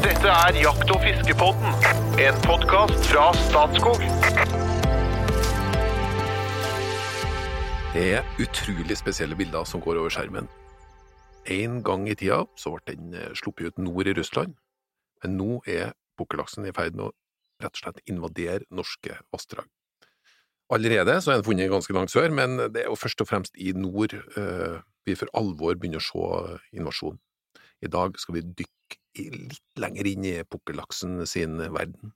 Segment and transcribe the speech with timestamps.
[0.00, 1.74] Dette er Jakt- og fiskepodden,
[2.24, 4.00] en podkast fra Statskog.
[7.92, 10.48] Det er utrolig spesielle bilder som går over skjermen.
[11.44, 14.56] En gang i tida så ble den eh, sluppet ut nord i Russland,
[15.20, 17.12] men nå er pukkellaksen i ferd med å
[17.60, 19.68] rett og slett invadere norske vassdrag.
[20.72, 23.52] Allerede så er den funnet ganske langt sør, men det er jo først og fremst
[23.60, 27.20] i nord eh, vi for alvor begynner å se invasjon.
[27.84, 28.79] I dag skal vi dykke
[29.18, 32.14] litt lenger inn i pukkellaksen sin verden.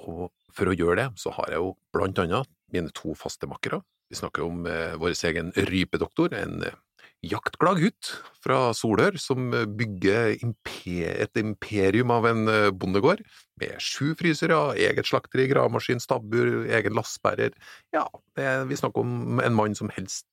[0.00, 3.82] Og for å gjøre det, så har jeg jo blant annet mine to faste makkere.
[4.10, 6.76] Vi snakker om eh, vår egen rypedoktor, en eh,
[7.24, 8.10] jaktglad gutt
[8.44, 9.48] fra Solør som
[9.78, 13.24] bygger imper et imperium av en eh, bondegård,
[13.62, 17.54] med sju frysere, eget slakteri, gravemaskin, stabbur, egen lastebærer.
[17.94, 18.06] Ja,
[18.38, 20.28] det, vi snakker om en mann som helst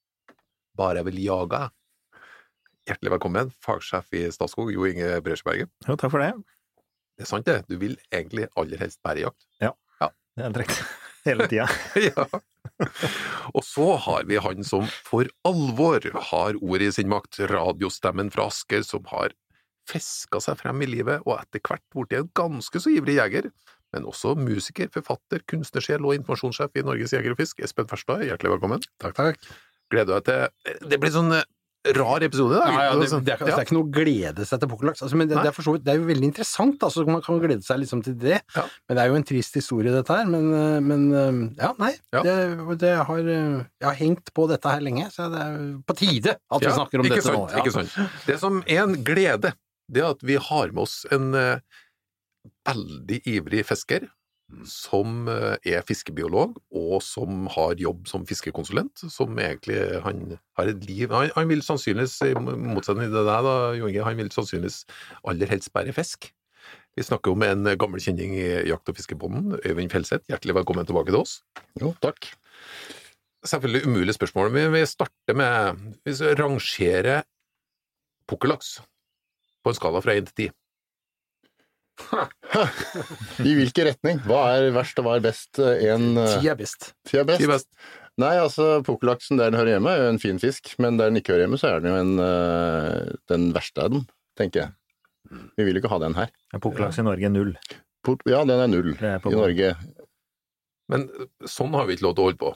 [0.77, 1.67] bare vil jage.
[2.89, 5.69] Hjertelig velkommen, fagsjef i Statskog, Jo Inge Bresjeberget.
[5.85, 6.31] Jo, takk for det.
[7.17, 7.61] Det er sant, det.
[7.69, 9.45] Du vil egentlig aller helst bære jakt.
[10.37, 10.73] Det er trekk
[11.27, 11.67] Hele tida.
[12.09, 12.25] ja.
[13.53, 16.01] Og så har vi han som for alvor
[16.31, 19.35] har ordet i sin makt, radiostemmen fra Asker, som har
[19.89, 23.51] fiska seg frem i livet og etter hvert blitt en ganske så ivrig jeger,
[23.93, 27.61] men også musiker, forfatter, kunstnersjel og informasjonssjef i Norges Jeger og Fisk.
[27.61, 28.81] Espen Ferstad, hjertelig velkommen.
[29.03, 29.49] Takk, takk.
[29.93, 31.45] Gleder du deg til Det blir sånn eh,
[31.81, 32.73] rar episode i dag.
[32.73, 35.01] Ja, ja, det, Altså, det, er, det er ikke noe å glede seg til pukkellaks.
[35.01, 37.23] Altså, men det, det, er for så vidt, det er jo veldig interessant, altså, man
[37.25, 38.37] kan glede seg liksom til det.
[38.55, 38.65] Ja.
[38.85, 40.29] Men det er jo en trist historie, dette her.
[40.29, 41.91] Men, eh, men eh, ja, nei.
[42.13, 42.23] Ja.
[42.27, 45.97] Det, det har, eh, jeg har hengt på dette her lenge, så det er på
[46.03, 47.63] tide at vi snakker om dette sant, nå.
[47.63, 47.99] Ikke sant.
[48.29, 49.55] Det som er en glede,
[49.91, 51.81] det er at vi har med oss en uh,
[52.69, 54.05] veldig ivrig fisker
[54.67, 60.85] som eh, er fiskebiolog, og som har jobb som fiskekonsulent, som egentlig han har et
[60.89, 64.83] liv Han, han vil sannsynligvis, i motsetning til deg da, Jo Inge, han vil sannsynligvis
[65.27, 66.31] aller helst bære fisk.
[66.97, 70.27] Vi snakker om en gammel kjenning i Jakt- og fiskebonden, Øyvind Fjellseth.
[70.29, 71.37] Hjertelig velkommen tilbake til oss.
[71.79, 72.27] Jo, takk.
[73.47, 77.15] Selvfølgelig umulig spørsmål, men vi starter med Vi rangerer rangere
[78.27, 78.81] pukkellaks
[79.63, 80.51] på en skala fra 1 til 10.
[82.51, 84.21] I hvilken retning?
[84.27, 85.59] Hva er verst og hva er best?
[85.61, 86.91] En eh, Ti er best.
[87.07, 87.43] ti er best?
[87.43, 87.69] Ti best.
[88.19, 91.21] Nei, altså, pukkellaksen der den hører hjemme, er jo en fin fisk, men der den
[91.21, 94.03] ikke hører hjemme, så er den jo en, eh, den verste av dem,
[94.37, 94.75] tenker jeg.
[95.57, 96.33] Vi vil jo ikke ha den her.
[96.59, 97.55] Pukkellaks i Norge er null.
[98.03, 99.71] Port, Ja, den er null er i Norge.
[100.91, 101.07] Men
[101.47, 102.53] sånn har vi ikke lov til å holde på.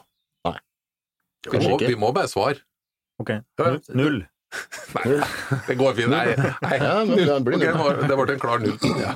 [0.49, 0.55] Nei.
[1.45, 2.59] Vi må, vi må bare svare.
[3.21, 3.31] Ok.
[3.95, 4.25] Null.
[4.95, 5.19] Nei,
[5.67, 6.09] det går fint.
[6.13, 6.77] Nei, nei.
[6.79, 8.77] Ja, det blir Ok, det var- det ble en klar null.
[9.01, 9.15] Ja.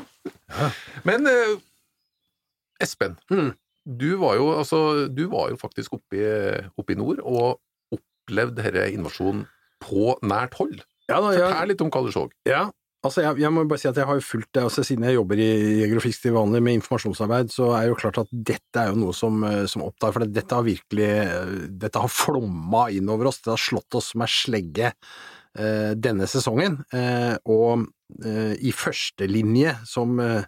[1.07, 1.55] Men eh,
[2.81, 3.53] Espen, Mm.
[3.85, 7.59] du var jo, altså, du var jo faktisk oppe i, oppe i nord og
[7.95, 9.45] opplevde denne invasjonen
[9.83, 10.79] på nært hold.
[11.09, 12.27] Ja, da, Fortell litt om hva du så.
[12.47, 12.69] Ja,
[13.05, 15.17] altså jeg, jeg må bare si at jeg har jo fulgt det, altså siden jeg
[15.17, 15.47] jobber i
[15.81, 18.91] Jeger og Fisk til vanlig med informasjonsarbeid, så er det jo klart at dette er
[18.91, 21.55] jo noe som, eh, som opptar, for dette har virkelig, eh,
[21.85, 27.35] dette har flomma innover oss, det har slått oss er slegge eh, denne sesongen, eh,
[27.49, 27.87] og
[28.25, 30.43] eh, i første linje som, eh,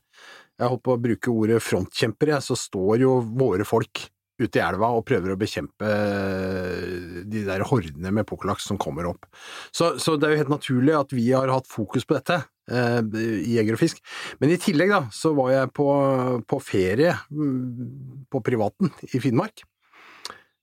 [0.62, 4.11] jeg holdt på å bruke ordet frontkjempere, så står jo våre folk
[4.42, 9.10] ute i elva og prøver å bekjempe eh, de der hordene med pukkellaks som kommer
[9.12, 9.28] opp.
[9.74, 12.42] Så, så det er jo helt naturlig at vi har hatt fokus på dette
[12.72, 13.02] eh,
[13.46, 14.02] i Jeger og Fisk.
[14.42, 15.90] Men i tillegg da, så var jeg på,
[16.48, 19.66] på ferie mm, på privaten i Finnmark.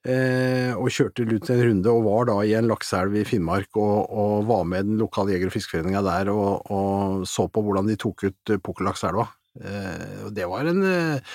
[0.09, 4.07] Eh, og kjørte ut en runde og var da i en lakseelv i Finnmark og,
[4.07, 7.99] og var med den lokale jeger- og fiskeforeninga der og, og så på hvordan de
[7.99, 9.27] tok ut pukkellakselva.
[9.59, 11.35] Eh, og det var en eh,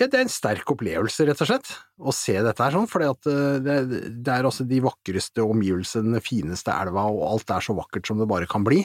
[0.00, 3.04] ja, det er en sterk opplevelse, rett og slett, å se dette her sånn, for
[3.06, 3.78] eh, det,
[4.24, 8.20] det er altså de vakreste omgivelsene, den fineste elva, og alt er så vakkert som
[8.20, 8.84] det bare kan bli.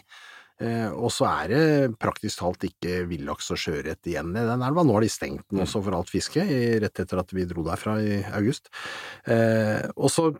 [0.57, 4.81] Og så er det praktisk talt ikke villaks og sjøørret igjen i den elva.
[4.81, 6.41] Nå har de stengt den også for alt fiske,
[6.81, 8.71] rett etter at vi dro derfra i august.
[9.93, 10.31] Og så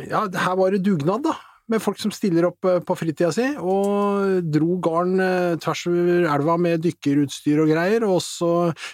[0.00, 1.36] Ja, her var det dugnad, da.
[1.72, 6.28] Med folk som stiller opp eh, på fritida si, og dro garn eh, tvers over
[6.30, 8.50] elva med dykkerutstyr og greier, og så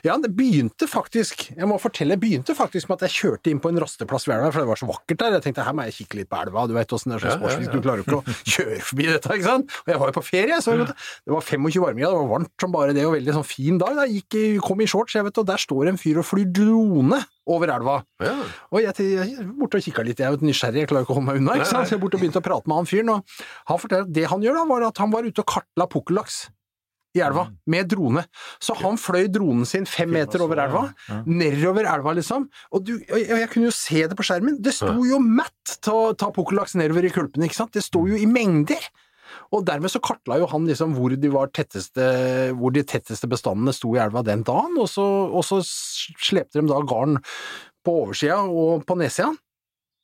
[0.07, 3.61] Ja, det begynte faktisk, jeg må fortelle, det begynte faktisk med at jeg kjørte inn
[3.63, 5.37] på en rasteplass ved elva, for det var så vakkert der.
[5.37, 7.37] Jeg tenkte her må jeg kikke litt på elva, du vet åssen det er så
[7.37, 9.77] sportslig, du klarer jo ikke å kjøre forbi dette, ikke sant?
[9.85, 12.75] Og jeg var jo på ferie, så det var 25 varmegrader, det var varmt som
[12.75, 14.03] bare det, og veldig sånn fin dag.
[14.07, 17.21] Jeg gikk, kom i shorts, jeg vet, og der står en fyr og flyr drone
[17.57, 17.99] over elva.
[18.23, 18.35] Ja.
[18.73, 21.19] Og jeg, jeg borte og kikka litt, jeg er jo nysgjerrig, jeg klarer ikke å
[21.21, 21.59] holde meg unna.
[21.61, 21.91] ikke sant?
[21.91, 24.27] Så jeg borte og begynte å prate med han fyren, og han forteller at det
[24.33, 26.43] han gjør da, var at han var ute og kartla pukkellaks
[27.13, 28.25] i elva, med drone.
[28.63, 30.87] Så han fløy dronen sin fem meter over elva,
[31.29, 34.95] nedover elva liksom, og, du, og jeg kunne jo se det på skjermen, det sto
[35.05, 37.75] jo matt til å ta pukkellaks nedover i kulpene, ikke sant?
[37.77, 38.81] Det sto jo i mengder.
[39.53, 42.07] Og dermed så kartla jo han liksom hvor de, var tetteste,
[42.57, 46.71] hvor de tetteste bestandene sto i elva den dagen, og så, og så slepte de
[46.71, 47.19] da garn
[47.85, 49.33] på oversida og på nedsida,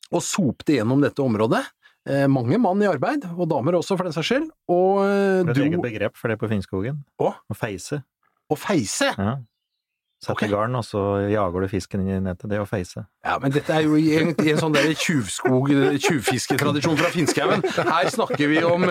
[0.09, 1.63] og sopte gjennom dette området.
[2.09, 5.55] Eh, mange mann i arbeid, og damer også for den saks skyld, og eh, Det
[5.55, 7.01] er et eget begrep for det på Finnskogen.
[7.21, 8.03] Å feise.
[8.49, 9.11] Å feise.
[9.17, 9.35] Ja.
[10.19, 10.49] Sette okay.
[10.51, 11.01] garn, og så
[11.31, 12.49] jager du fisken inn i nettet.
[12.51, 13.05] Det er å feise.
[13.23, 17.63] Ja, men dette er jo i en, i en sånn der tjuvskog, tjuvfisketradisjon fra Finnskauen.
[17.63, 18.83] Her snakker vi om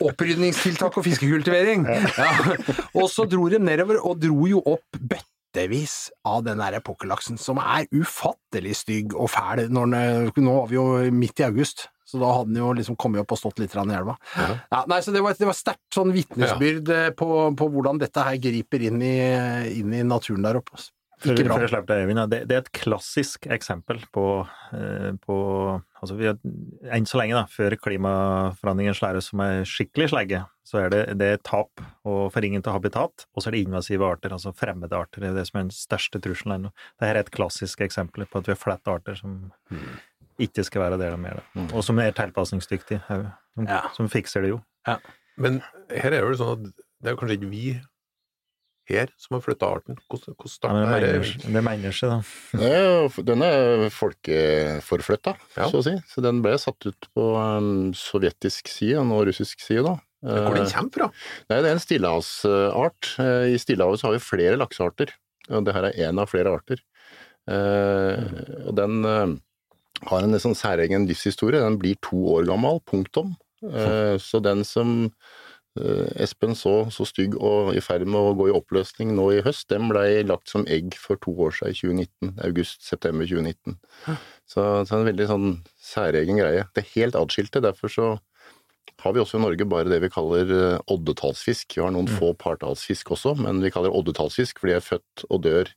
[0.00, 1.84] opprydningstiltak og fiskekultivering.
[2.16, 2.56] Ja.
[2.96, 7.60] Og så dro de nedover, og dro jo opp bøttevis av den der pukkellaksen, som
[7.60, 9.66] er ufattelig stygg og fæl.
[9.68, 11.90] Den, nå var vi jo midt i august.
[12.08, 14.16] Så da hadde han jo liksom kommet opp og stått litt i elva.
[14.36, 17.12] Ja, nei, så Det var, det var sterkt sånn vitnesbyrd ja.
[17.16, 17.28] på,
[17.58, 19.14] på hvordan dette her griper inn i,
[19.78, 20.80] inn i naturen der oppe.
[21.22, 21.58] Ikke bra.
[22.26, 24.24] det, det er et klassisk eksempel på,
[24.74, 25.36] eh, på
[26.00, 26.38] altså vi har,
[26.90, 31.28] Enn så lenge, da, før klimaforandringen slår som er skikkelig slegge, så er det, det
[31.34, 35.22] er tap og forringing av habitat, og så er det invasive arter, altså fremmede arter.
[35.22, 36.72] Det er det som er den største trusselen ennå.
[36.96, 39.52] Dette er et klassisk eksempel på at vi har flette arter som
[40.38, 41.72] ikke skal være del av er, Mm.
[41.74, 43.02] og som er tilpasningsdyktig.
[43.06, 43.88] Som, Ja.
[43.94, 44.60] som fikser det jo.
[45.36, 47.80] Men her er det jo sånn at det er kanskje ikke vi
[48.88, 49.96] her som har flytta arten.
[50.10, 51.20] Hvordan, hvordan Ja, det er det?
[51.22, 52.58] menneske- det mennesket, da.
[52.58, 55.68] Det er Den er folkeforflytta, Ja.
[55.70, 55.94] så å si.
[56.08, 59.96] Så den ble satt ut på um, sovjetisk side, og nå russisk side, da.
[60.22, 61.10] Hvor den Eh, kommer fra?
[61.50, 63.18] Nei, det er en stillehavsart.
[63.18, 65.10] Eh, I Stillehavet så har vi flere laksearter,
[65.50, 66.78] og det her er én av flere arter.
[67.48, 69.02] Eh, og den
[70.08, 71.62] har en sånn særegen livshistorie.
[71.62, 73.36] Den blir to år gammel, punktum.
[73.62, 75.12] Eh, så den som
[75.78, 79.44] eh, Espen så så stygg og i ferd med å gå i oppløsning nå i
[79.46, 82.34] høst, den ble lagt som egg for to år siden, i 2019.
[82.48, 83.78] August-september 2019.
[84.50, 85.48] Så, så en veldig sånn
[85.92, 86.66] særegen greie.
[86.74, 88.12] Det er helt atskilte, derfor så
[89.02, 91.74] har vi også i Norge bare det vi kaller eh, oddetallsfisk.
[91.76, 95.24] Vi har noen få partallsfisk også, men vi kaller det oddetallsfisk fordi de er født
[95.28, 95.70] og dør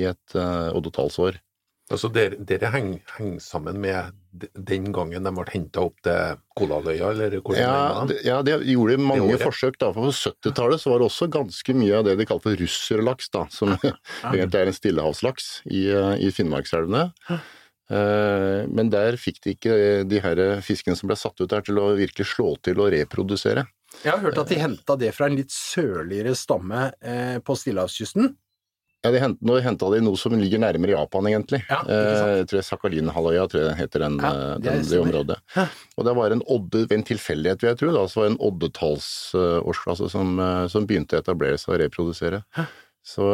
[0.00, 1.40] i et uh, oddetallsår.
[1.90, 4.12] Altså, dere, dere henger, henger sammen med
[4.54, 8.58] den gangen de ble henta opp til Kolaløya, eller hvor Ja, de det- ja, de
[8.62, 9.76] gjorde mange Det forsøk.
[9.78, 13.30] da, for På 70-tallet var det også ganske mye av det de kalte for russerlaks,
[13.34, 13.68] da, som
[14.24, 15.88] egentlig er en stillehavslaks i,
[16.22, 17.08] i Finnmarkselvene.
[17.90, 19.74] Eh, Men der fikk de ikke
[20.08, 23.66] de her fiskene som ble satt ut der til å virkelig slå til og reprodusere.
[24.04, 28.36] Jeg har hørt at de henta det fra en litt sørligere stamme eh, på Stillehavskysten.
[29.00, 31.62] Ja, de hent, Nå henta de noe som ligger nærmere Japan, egentlig.
[31.70, 31.78] Ja.
[31.88, 35.38] Eh, jeg tror Sakhalin-halvøya tror jeg heter den, Ja, eh, det den, det området.
[35.56, 35.68] området.
[35.96, 38.42] Og det var en odde, en tilfeldighet, vil jeg tro, da, så var det en
[38.50, 42.42] oddetallsårsklasse som, eh, som begynte å etablere seg og reprodusere.
[43.00, 43.24] Så,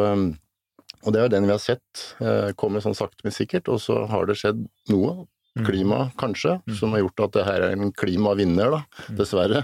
[1.03, 1.83] og det er den vi har sett
[2.17, 3.67] Kommer komme sånn sakte, men sikkert.
[3.67, 5.27] Og så har det skjedd noe.
[5.65, 9.63] Klima, kanskje, som har gjort at det her er en klimavinner, da, dessverre,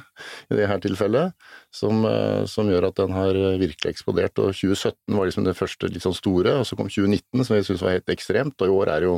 [0.50, 1.34] i det her tilfellet.
[1.74, 4.38] Som, eh, som gjør at den har eh, virkelig eksplodert.
[4.40, 7.70] Og 2017 var liksom det første litt sånn store, og så kom 2019, som jeg
[7.70, 8.58] syns var helt ekstremt.
[8.62, 9.18] Og i år er det jo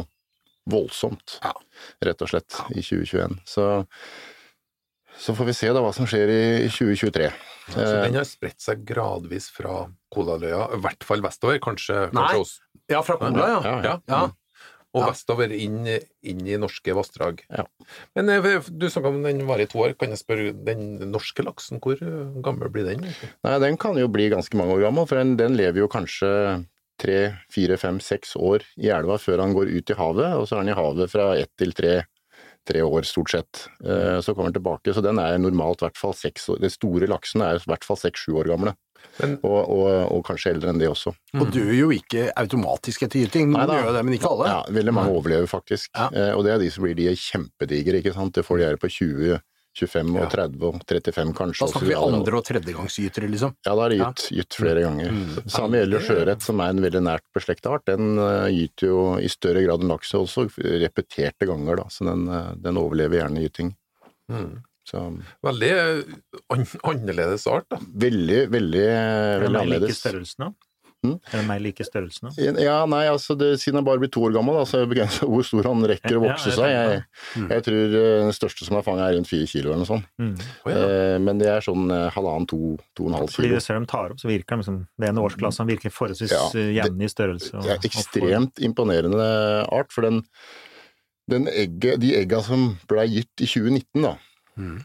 [0.72, 1.39] voldsomt,
[2.01, 3.36] rett og slett, i 2021.
[3.45, 3.68] Så,
[5.19, 7.30] så får vi se da hva som skjer i 2023.
[7.30, 12.21] Så Eh, den har spredt seg gradvis fra Kolaløya, i hvert fall vestover, kanskje, Nei.
[12.21, 12.56] kanskje oss.
[12.92, 13.62] Ja, fra Kola, ja.
[13.66, 13.95] Ja, ja.
[14.12, 14.24] ja.
[14.95, 15.09] Og Ja.
[15.12, 15.81] vestover inn,
[16.24, 17.42] inn i norske vassdrag.
[17.51, 17.65] Ja.
[18.15, 19.97] Men eh, du snakka om den var i to år.
[20.00, 22.00] Kan jeg spørre, den norske laksen, hvor
[22.42, 23.03] gammel blir den?
[23.44, 26.31] Nei, den kan jo bli ganske mange år gammel, for den, den lever jo kanskje
[27.02, 27.18] tre,
[27.52, 30.64] fire, fem, seks år i elva før han går ut i havet, og så er
[30.64, 31.97] han i havet fra ett til tre,
[32.66, 33.66] tre år, stort sett.
[33.83, 36.61] Eh, Så kommer han tilbake, så den er normalt i hvert fall seks år.
[36.64, 38.73] De store laksene er i hvert fall seks-sju år gamle,
[39.21, 41.14] Men og, og, og kanskje eldre enn det også.
[41.40, 43.50] Og dør jo ikke automatisk etter gyting.
[43.54, 44.52] Noen gjør det, men ikke alle.
[44.52, 45.92] Ja, veldig mange overlever faktisk.
[45.95, 46.09] Ja.
[46.12, 48.33] Eh, Og det er de som blir de kjempedigre, ikke sant.
[48.35, 49.40] Det får de her på 20,
[49.76, 51.66] 25 og 30 og 35 kanskje.
[51.66, 53.56] Da snakker vi andre- og tredjegangsgytere, liksom.
[53.68, 55.09] Ja, da er det gytt, gytt flere ganger.
[55.12, 55.50] Mm.
[55.52, 57.83] Samme gjelder sjøørret, som er en veldig nært beslekta art.
[57.90, 60.47] Den uh, gyter jo i større grad enn laks også,
[60.85, 61.90] repeterte ganger, da.
[61.92, 63.76] Så den, eh, den overlever gjerne gyting.
[64.31, 64.56] mm.
[64.85, 65.01] Så
[65.44, 66.13] Veldig eh,
[66.54, 67.80] an annerledes art, da.
[67.81, 69.99] veldig, veldig, Er det veldig mer like annerledes.
[70.04, 70.54] størrelsen da?
[71.06, 71.19] Mm.
[71.30, 72.31] Er det mer like størrelsen?
[72.57, 74.95] Ja, nei, altså det, siden han bare blir to år gammel, da, så er det
[74.95, 76.71] begrenset hvor stor han rekker å Ja, vokse jeg seg.
[76.73, 79.89] Jeg, jeg tror eh, den største som er fanget, er rundt fire kilo eller noe
[79.92, 80.07] sånt.
[80.18, 80.31] Mm.
[80.65, 80.80] Ja.
[80.81, 82.59] Eh, Men det er sånn halvannen, to,
[82.97, 83.59] to og en halv Fordi kilo.
[83.61, 85.94] du ser dem tar opp, så virker de liksom Det er en årsklasse som virker
[85.94, 86.45] forholdsvis Ja,
[86.81, 87.54] jevn i størrelse.
[87.54, 89.30] og- Det er ekstremt imponerende
[89.69, 90.23] art, for den,
[91.30, 94.15] den egge, de egga som ble gitt i 2019, da,
[94.57, 94.78] Mm.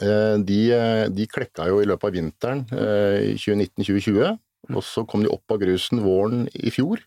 [0.00, 4.38] eh, de, eh, de klekka jo i løpet av vinteren eh, 2019-2020,
[4.74, 7.02] og så kom de opp av grusen våren i fjor,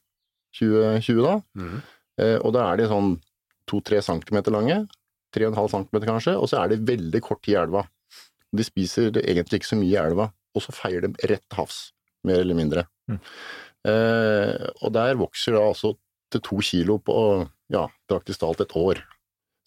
[0.57, 1.77] 2020 da, Mm.
[2.17, 3.11] Og da er de sånn
[3.69, 4.87] to-tre centimeter lange,
[5.29, 7.83] tre og en halv centimeter kanskje, og så er de veldig kort tid i elva.
[8.57, 11.91] De spiser egentlig ikke så mye i elva, og så feier de rett til havs,
[12.25, 12.87] mer eller mindre.
[13.11, 13.19] Mm.
[13.87, 15.93] Eh, og der vokser da altså
[16.33, 17.19] til to kilo på
[17.73, 19.03] ja, praktisk talt et år.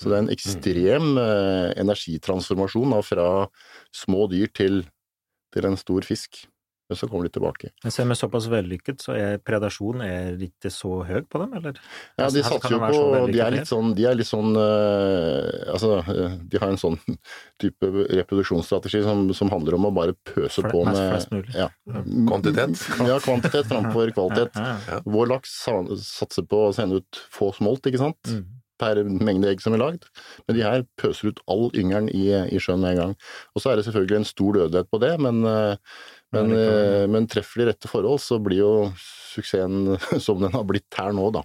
[0.01, 3.27] Så det er en ekstrem eh, energitransformasjon da, fra
[3.93, 4.81] små dyr til,
[5.53, 6.47] til en stor fisk.
[6.91, 7.69] Men så kommer de tilbake.
[7.85, 11.77] Men selv med såpass vellykket, så er predasjonen er ikke så høy på dem, eller?
[12.19, 15.71] Ja, de Altså, satser jo på De er litt sånn, de er litt sånn eh,
[15.71, 16.99] Altså, eh, de har en sånn
[17.63, 21.55] type reproduksjonsstrategi som, som handler om å bare pøse på med flest mulig.
[21.55, 21.69] Ja.
[21.87, 22.83] Kvantitet.
[23.07, 24.59] Ja, kvantitet framfor kvalitet.
[24.59, 25.03] Ja, ja.
[25.07, 25.61] Vår laks
[26.03, 28.35] satser på å sende ut få smolt, ikke sant?
[28.35, 28.49] Mm.
[28.81, 30.07] Per mengde egg som er lagd.
[30.47, 33.13] Men de her pøser ut all yngelen i, i sjøen med en gang.
[33.55, 35.77] Og så er det selvfølgelig en stor dødelighet på det, men, eh,
[36.33, 36.65] men, Ja,
[37.03, 41.13] eh, men treffer de rette forhold, så blir jo suksessen som den har blitt her
[41.17, 41.45] nå, da.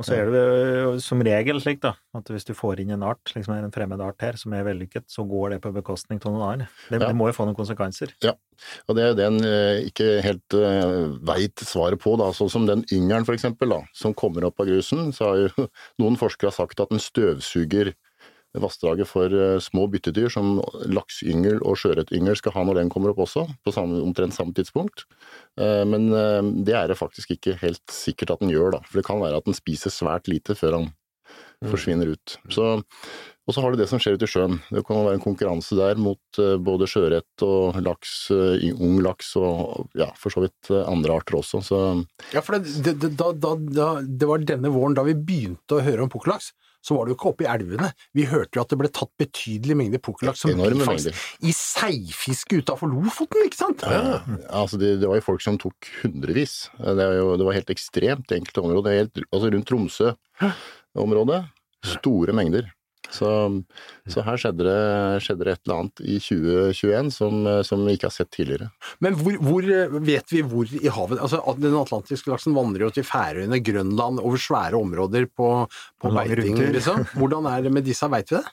[0.00, 0.42] Og så er det
[0.80, 4.00] jo som regel slik, da, at hvis du får inn en art, liksom en fremmed
[4.00, 6.70] art her, som er vellykket, så går det på bekostning av noen annen.
[6.88, 7.10] Det, Ja.
[7.10, 8.14] det må jo få noen konsekvenser.
[8.88, 12.30] Og det er det en eh, ikke helt uh, veit svaret på, da.
[12.36, 15.66] Sånn som den yngelen, da, som kommer opp av grusen, så har jo
[16.02, 17.94] noen forskere sagt at den støvsuger
[18.58, 20.58] vassdraget for eh, små byttedyr, som
[20.90, 25.06] laksyngel og sjøørretyngel skal ha når den kommer opp også, på samme, omtrent samme tidspunkt.
[25.60, 28.82] Eh, Men eh, det er det faktisk ikke helt sikkert at den gjør, da.
[28.88, 30.90] For det kan være at den spiser svært lite før han
[31.70, 32.38] forsvinner ut.
[32.50, 32.80] Så,
[33.48, 34.58] og så har du det som skjer ute i sjøen.
[34.70, 39.32] Det kan være en konkurranse der mot eh, både sjøørret og laks, eh, ung laks
[39.40, 41.62] og ja, for så vidt eh, andre arter også.
[41.64, 41.80] Så
[42.34, 45.84] Ja, for det, det, det, da, da, det var denne våren da vi begynte å
[45.84, 47.90] høre om pukkellaks, så var det jo ikke oppe i elvene.
[48.16, 51.10] Vi hørte jo at det ble tatt betydelige mengder pukkellaks som bifangst
[51.44, 53.84] i seifiske utafor Lofoten, ikke sant?
[53.84, 54.20] Ja,
[54.62, 56.70] altså det, var jo folk som tok hundrevis.
[56.78, 59.00] Det, jo, det var helt ekstremt i enkelte områder.
[59.02, 61.42] Helt, altså rundt Tromsø-området,
[61.98, 62.70] store mengder.
[63.10, 63.28] Så,
[64.12, 68.06] så her skjedde det, skjedde det et eller annet i 2021 som, som vi ikke
[68.10, 68.68] har sett tidligere.
[69.02, 72.90] Men hvor, hvor eh, vet vi hvor i havet Altså, Den atlantiske laksen vandrer jo
[72.94, 75.48] til Færøyene, Grønland, over svære områder på,
[76.00, 77.02] på beiting, liksom.
[77.16, 78.44] Hvordan er det med disse, veit vi det?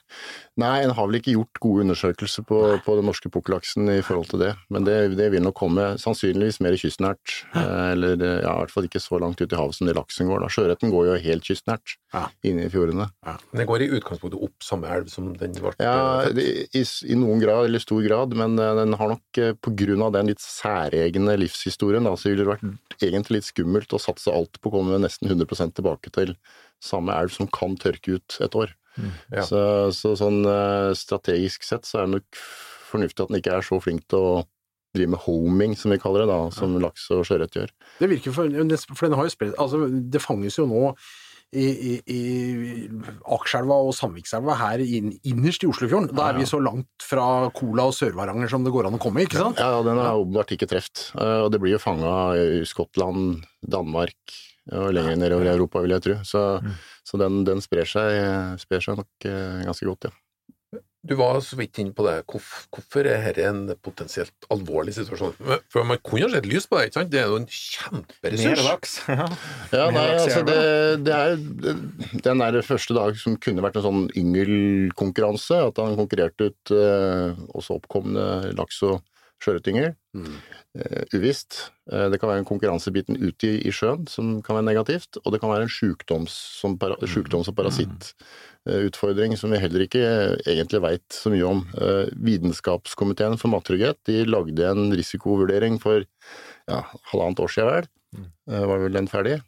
[0.58, 4.26] Nei, en har vel ikke gjort gode undersøkelser på, på den norske pukkellaksen i forhold
[4.32, 4.52] til det.
[4.74, 7.36] Men det, det vil nok komme sannsynligvis mer kystnært.
[7.54, 10.26] eh, Eller ja, i hvert fall ikke så langt ut i havet som det laksen
[10.32, 10.42] går.
[10.42, 10.50] da.
[10.50, 12.24] Sjøørreten går jo helt kystnært Ja.
[12.48, 13.10] inne i fjordene.
[13.52, 16.40] Den går i utgangspunktet opp samme elv som den ble Ja, født.
[16.40, 20.04] i, i, noen grad, eller stor grad, men eh, den har nok eh, på grunn
[20.06, 24.32] av den litt særegne livshistorien, da, så ville det vært egentlig litt skummelt å satse
[24.34, 26.34] alt på å komme nesten 100% tilbake til
[26.84, 28.74] samme elv som kan tørke ut et år.
[29.30, 29.44] Ja.
[29.46, 29.60] Så,
[29.94, 32.40] så sånn eh, strategisk sett så er det nok
[32.88, 34.32] fornuftig at den ikke er så flink til å
[34.96, 37.72] drive med homing, som vi kaller det, da, som laks og sjøørret gjør.
[38.00, 38.48] Det virker for,
[38.94, 40.94] for den har jo spredt Altså, det fanges jo nå
[41.56, 42.22] i, i,
[43.24, 46.10] Akerselva og Sandvikselva her inn, innerst i Oslofjorden.
[46.16, 49.24] Da er vi så langt fra Kola og Sør-Varanger som det går an å komme,
[49.24, 49.62] ikke sant?
[49.62, 51.08] Ja, den er åpenbart ikke treft.
[51.16, 54.36] Eh, Og det blir jo fanga i Skottland, Danmark
[54.68, 56.16] og lenger nedover i Europa, vil jeg tro.
[56.28, 56.44] Så,
[57.08, 60.16] så den, den sprer, seg, sprer seg nok eh, ganske godt, ja.
[61.08, 62.18] Du var så vidt inne på det.
[62.28, 65.34] Hvorfor er dette en potensielt alvorlig situasjon?
[65.72, 67.12] For man kunne jo sett lys på det, ikke sant?
[67.14, 68.64] Det er jo en kjemperessurs.
[68.68, 68.96] laks.
[69.18, 69.26] Ja.
[69.72, 70.58] Ja, nei, altså det,
[71.06, 71.36] det er
[72.24, 77.38] Den der første dag som kunne vært en sånn yngelkonkurranse, at han konkurrerte ut eh,
[77.56, 79.00] også oppkomne laks og
[79.42, 79.94] sjøørretyngel.
[80.78, 81.70] Eh, uvisst.
[81.90, 85.32] Eh, det kan være en konkurransebiten ute i, i sjøen som kan være negativt, og
[85.32, 90.04] det kan være en sjukdoms, som para, sjukdoms- og parasittutfordring som vi heller ikke
[90.44, 91.64] egentlig veit så mye om.
[91.78, 97.92] Eh, Vitenskapskomiteen for mattrygghet de lagde en risikovurdering for ja, halvannet år siden, vel.
[98.50, 99.38] Eh, var vel den ferdig?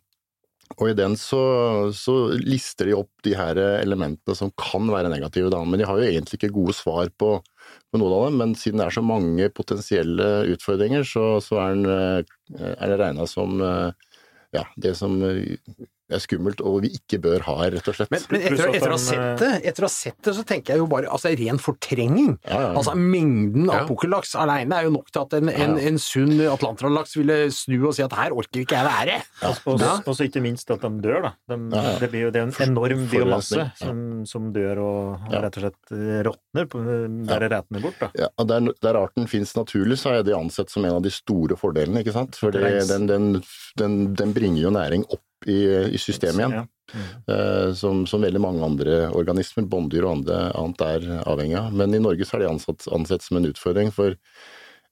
[0.79, 1.41] Og i den så,
[1.91, 5.65] så lister de opp de her elementene som kan være negative, da.
[5.67, 7.41] Men de har jo egentlig ikke gode svar på,
[7.91, 8.39] på noen av dem.
[8.43, 12.27] Men siden det er så mange potensielle utfordringer, så, så er, den,
[12.59, 14.13] eh, er det regna som eh,
[14.57, 15.21] ja, det som
[16.11, 18.11] eh, er skummelt og vi ikke bør ha, rett og slett.
[18.11, 20.75] Men, men etter, etter, å ha sett det, etter å ha sett det, så tenker
[20.75, 22.37] jeg jo bare altså ren fortrenging.
[22.49, 22.71] ja, ja.
[22.75, 23.87] Altså Mengden av Ja.
[23.89, 27.95] pukkellaks alene er jo nok til at en, en, en sunn atlanterlaks ville snu og
[27.97, 29.21] si at her orker ikke jeg være.
[29.67, 29.95] Og Ja.
[30.05, 31.33] og så ikke minst at de dør, da.
[31.49, 31.99] De, Ja, ja.
[32.01, 35.41] Det blir jo det er en enorm biomasse som, som dør og Ja.
[35.47, 36.85] rett og slett eh, råtner, på-
[37.27, 37.99] der det retene bort.
[38.01, 38.11] da.
[38.19, 41.11] Ja, og der, der arten finnes naturlig, så er det ansett som en av de
[41.11, 42.37] store fordelene, ikke sant?
[42.37, 43.43] For den, den,
[43.79, 45.61] den, den bringer jo næring opp i,
[45.95, 46.71] i systemet igjen.
[47.31, 51.77] Eh, som, som veldig mange andre organismer, bånddyr og andre, annet er avhengig av.
[51.77, 54.19] Men i Norge så er det ansett, ansett som en utfordring, for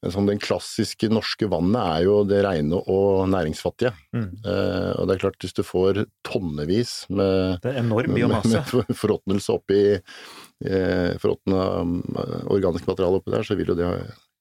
[0.07, 3.91] som den klassiske norske vannet er jo det rene og næringsfattige.
[4.15, 4.29] Mm.
[4.47, 8.63] Eh, og det er klart, hvis du får tonnevis med, Det er enorm med, biomasse.
[8.79, 13.91] med forråtnelse oppi eh, forråtna eh, organisk materiale oppi der, så vil jo det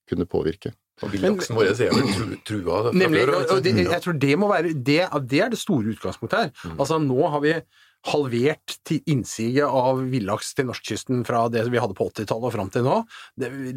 [0.08, 0.76] kunne påvirke.
[1.06, 4.48] Og villaksen vår er vel tru, trua Nemlig, før, og det, jeg tror det må
[4.50, 6.50] være det, det er det store utgangspunktet her.
[6.64, 6.80] Mm.
[6.80, 7.54] Altså Nå har vi
[8.08, 12.86] halvert innsiget av villaks til norskkysten fra det vi hadde på 80-tallet og fram til
[12.88, 12.98] nå.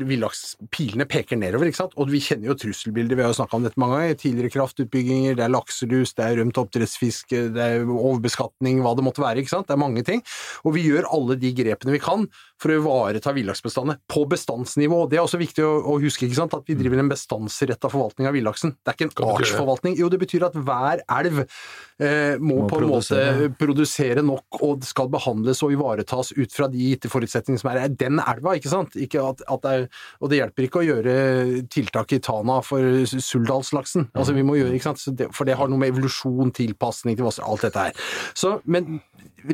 [0.06, 1.96] Villakspilene peker nedover, ikke sant.
[2.00, 4.20] Og vi kjenner jo trusselbildet, vi har jo snakka om dette mange ganger.
[4.20, 9.24] Tidligere kraftutbygginger, det er lakselus, det er rømt oppdrettsfisk, det er overbeskatning, hva det måtte
[9.24, 9.68] være, ikke sant.
[9.70, 10.22] Det er mange ting.
[10.64, 12.28] Og vi gjør alle de grepene vi kan
[12.60, 15.06] for å ivareta villaksbestandene på bestandsnivå.
[15.10, 18.28] Det er også viktig å, å huske, ikke sant, at vi driver en bestandsretta forvaltning
[18.28, 18.76] av villaksen.
[18.78, 19.96] Det er ikke en artsforvaltning.
[19.98, 21.44] Jo, det betyr at hver elv
[22.40, 23.32] må, Må på en produsere.
[23.36, 27.80] måte produsere nok og skal behandles og ivaretas ut fra de gitte forutsetningene som er
[27.84, 28.96] er den elva, ikke sant?
[28.96, 29.84] Ikke at, at det er,
[30.20, 31.14] og det hjelper ikke å gjøre
[31.72, 34.08] tiltak i Tana for Suldalslaksen.
[34.14, 35.04] Altså vi må gjøre, ikke sant?
[35.18, 38.02] Det, for det har noe med evolusjon, tilpasning til vassdrag, alt dette her.
[38.36, 39.00] Så, men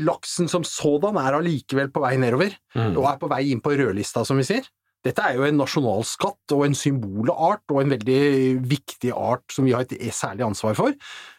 [0.02, 2.92] laksen som sådan er allikevel på vei nedover, Mm.
[3.00, 4.66] og er på vei inn på rødlista, som vi sier.
[5.06, 8.20] Dette er jo en nasjonalskatt og en symbolart og en veldig
[8.66, 10.96] viktig art som vi har et særlig ansvar for,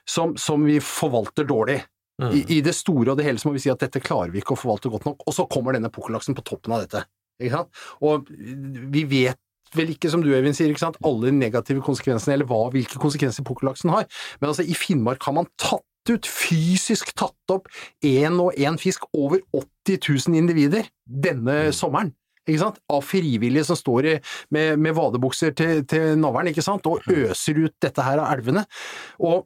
[0.07, 1.81] som, som vi forvalter dårlig.
[2.21, 2.31] Mm.
[2.31, 4.41] I, I det store og det hele så må vi si at dette klarer vi
[4.41, 7.03] ikke å forvalte godt nok, og så kommer denne pukkellaksen på toppen av dette.
[8.07, 9.37] Og vi vet
[9.75, 10.99] vel ikke, som du Evin sier, ikke sant?
[11.05, 14.07] alle negative konsekvensene, eller hva, hvilke konsekvenser pukkellaksen har,
[14.39, 17.67] men altså i Finnmark har man tatt ut, fysisk tatt opp
[18.05, 22.13] én og én fisk, over 80 000 individer, denne sommeren.
[22.47, 22.79] Ikke sant?
[22.93, 24.15] Av frivillige som står i,
[24.55, 26.87] med, med vadebukser til, til navlen ikke sant?
[26.87, 28.63] og øser ut dette her av elvene.
[29.19, 29.45] Og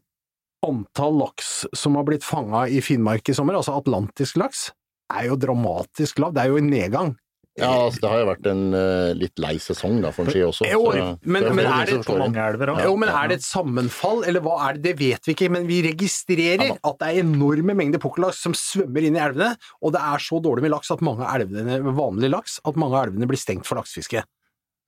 [0.65, 4.69] antall laks som har blitt fanga i Finnmark i sommer, altså atlantisk laks,
[5.11, 6.35] er jo dramatisk lav.
[6.35, 7.15] Det er jo en nedgang.
[7.59, 10.39] Ja, altså, det har jo vært en uh, litt lei sesong da, for en ski
[10.47, 10.65] også.
[10.71, 12.71] Jo, så- men- så men er det elver.
[12.85, 14.81] Jo, men er det et sammenfall, eller hva er det?
[14.83, 19.03] Det vet vi ikke, men vi registrerer at det er enorme mengder pukkellaks som svømmer
[19.03, 22.59] inn i elvene, og det er så dårlig med laks at mange elvene, vanlig laks,
[22.65, 24.23] at mange av elvene blir stengt for laksefiske.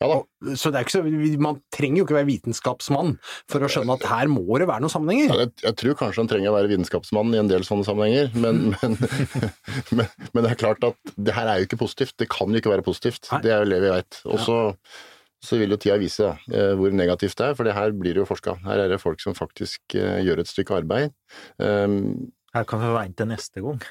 [0.02, 0.18] Ja.
[0.60, 1.04] Så det er ikke så,
[1.40, 3.14] man trenger jo ikke være vitenskapsmann
[3.52, 5.38] for å skjønne at her må det være noen Ja, sammenhenger.
[5.46, 8.74] jeg, jeg tror kanskje han trenger å være vitenskapsmann i en del sånne sammenhenger, men,
[8.74, 8.98] men,
[9.96, 12.18] men, men det er klart at det her er jo ikke positivt.
[12.20, 13.30] Det kan jo ikke være positivt.
[13.32, 13.42] Nei.
[13.46, 14.22] Det er jo det vi veit.
[14.28, 14.60] Og så
[15.44, 18.22] så vil jo tida vise eh, hvor negativt det er, for det her blir det
[18.22, 18.54] jo forska.
[18.64, 21.12] Her er det folk som faktisk eh, gjør et stykke arbeid.
[21.60, 23.82] Um, Her kan vi vente neste gang.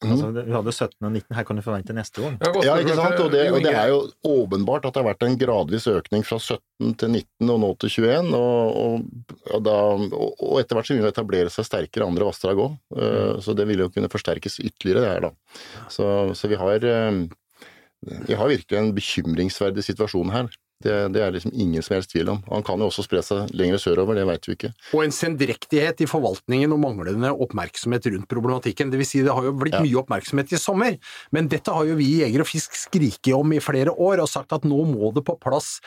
[0.00, 0.12] Mhm.
[0.14, 2.38] Altså, vi hadde 17 og 19, her kan du forvente neste gang.
[2.64, 3.18] Ja, ikke sant?
[3.20, 6.38] Og det, og det er jo åpenbart at det har vært en gradvis økning fra
[6.40, 8.32] 17 til 19 og nå til 21.
[8.38, 12.64] Og, og, og, da, og, etter hvert så vil det etablere seg sterkere andre vassdrag
[12.64, 12.78] òg.
[13.44, 15.34] Så det vil jo kunne forsterkes ytterligere, det her da.
[15.92, 16.08] Så,
[16.38, 17.20] så vi har eh,
[18.00, 20.48] vi har virkelig en bekymringsverdig situasjon her.
[20.80, 22.38] Det, det er liksom ingen som helst tvil om.
[22.48, 24.70] Han kan jo også spre seg lenger sørover, det veit vi ikke.
[24.96, 28.88] Og en sendrektighet i forvaltningen og manglende oppmerksomhet rundt problematikken.
[28.92, 29.82] Det vil si, det har jo blitt Ja.
[29.84, 30.96] mye oppmerksomhet i sommer,
[31.36, 34.32] men dette har jo vi i Jeger og Fisk skriket om i flere år, og
[34.32, 35.80] sagt at nå må det på plass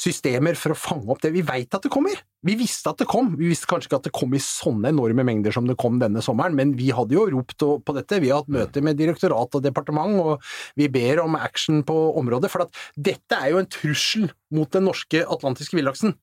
[0.00, 1.34] systemer for å fange opp det.
[1.36, 2.16] Vi veit at det kommer!
[2.46, 3.32] Vi visste at det kom.
[3.36, 6.22] Vi visste kanskje ikke at det kom i sånne enorme mengder som det kom denne
[6.22, 8.20] sommeren, men vi hadde jo ropt på dette.
[8.22, 10.44] Vi har hatt møter med direktorat og departement, og
[10.78, 12.48] vi ber om action på området.
[12.52, 16.16] For at dette er jo en trussel mot den norske atlantiske villaksen.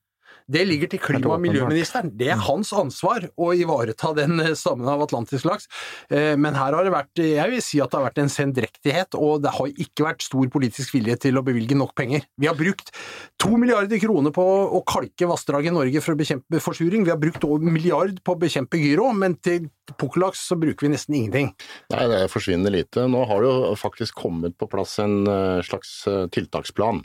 [0.45, 2.12] Det ligger til klima- og miljøministeren.
[2.13, 5.65] Det er hans ansvar å ivareta den eh, stammen av atlantisk laks.
[6.10, 9.17] Eh, Men her har det vært, jeg vil si at det har vært en sendrektighet,
[9.17, 12.28] og det har ikke vært stor politisk vilje til å bevilge nok penger.
[12.38, 12.93] Vi har brukt
[13.41, 17.08] to milliarder kroner på å kalke vassdrag i Norge for å bekjempe forsuring.
[17.08, 20.93] Vi har brukt over milliard på å bekjempe gyro, men til pukkellaks så bruker vi
[20.93, 21.54] nesten ingenting.
[21.95, 23.10] Nei, det forsvinner lite.
[23.10, 27.01] Nå har det jo faktisk kommet på plass en eh, slags tiltaksplan.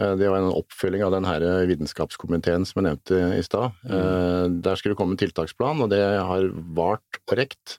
[0.00, 3.76] Eh, Det var en oppfølging av den her vitenskapskomiteen som jeg nevnte i stad.
[3.86, 4.60] Mm.
[4.64, 7.78] Der skulle det komme en tiltaksplan, og det har vart og rekt.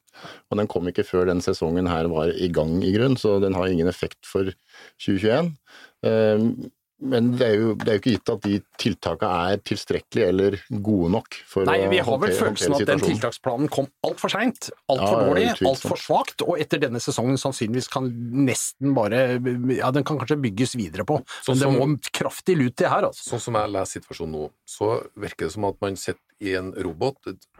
[0.49, 3.53] Og den kom ikke før den sesongen her var i gang i grunn, så den
[3.57, 4.53] har ingen effekt for
[5.03, 5.51] 2021.
[7.03, 10.55] Men det er jo, det er jo ikke gitt at de tiltakene er tilstrekkelige eller
[10.85, 14.69] gode nok for Nei, å vi har vel følelsen at den tiltaksplanen kom altfor seint,
[14.87, 18.07] altfor Ja, dårlig, altfor svakt, og etter denne sesongen sannsynligvis kan
[18.47, 19.25] nesten bare
[19.75, 23.27] Ja, den kan kanskje bygges videre på, men det må kraftig lut til her, altså.
[23.33, 26.73] Sånn som jeg leser situasjonen nå, så virker det som at man sitter i en
[26.75, 27.15] robåt,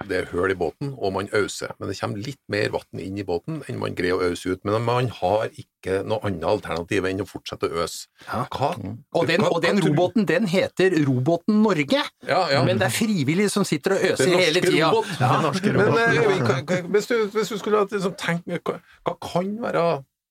[0.09, 1.71] det er hull i båten, og man øser.
[1.79, 4.63] Men det kommer litt mer vann inn i båten enn man greier å øse ut.
[4.67, 8.07] Men man har ikke noe annet alternativ enn å fortsette å øse.
[8.27, 8.41] Ja.
[8.51, 8.73] Hva?
[9.15, 12.63] Og den, og den robåten, den heter Robåten Norge, Ja, ja.
[12.65, 14.89] men det er frivillige som sitter og øser hele tida.
[14.91, 15.13] robåt.
[15.19, 15.39] Ja.
[15.71, 19.55] Men eh, Øyvind, hva- hva- hvis, du, hvis du skulle liksom tenkt hva, hva kan
[19.61, 19.85] være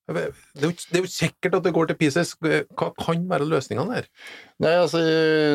[0.06, 0.26] Det er
[0.66, 2.34] jo det er jo sikkert at det går til pieces.
[2.40, 4.08] Hva kan være løsningene der?
[4.60, 5.00] Nei, altså,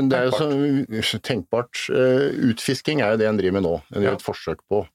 [0.09, 1.83] det er jo så tenkbart.
[1.93, 3.75] Eh, Utfisking er jo det en driver med nå.
[3.93, 4.17] En gjør Ja.
[4.17, 4.87] et forsøk på.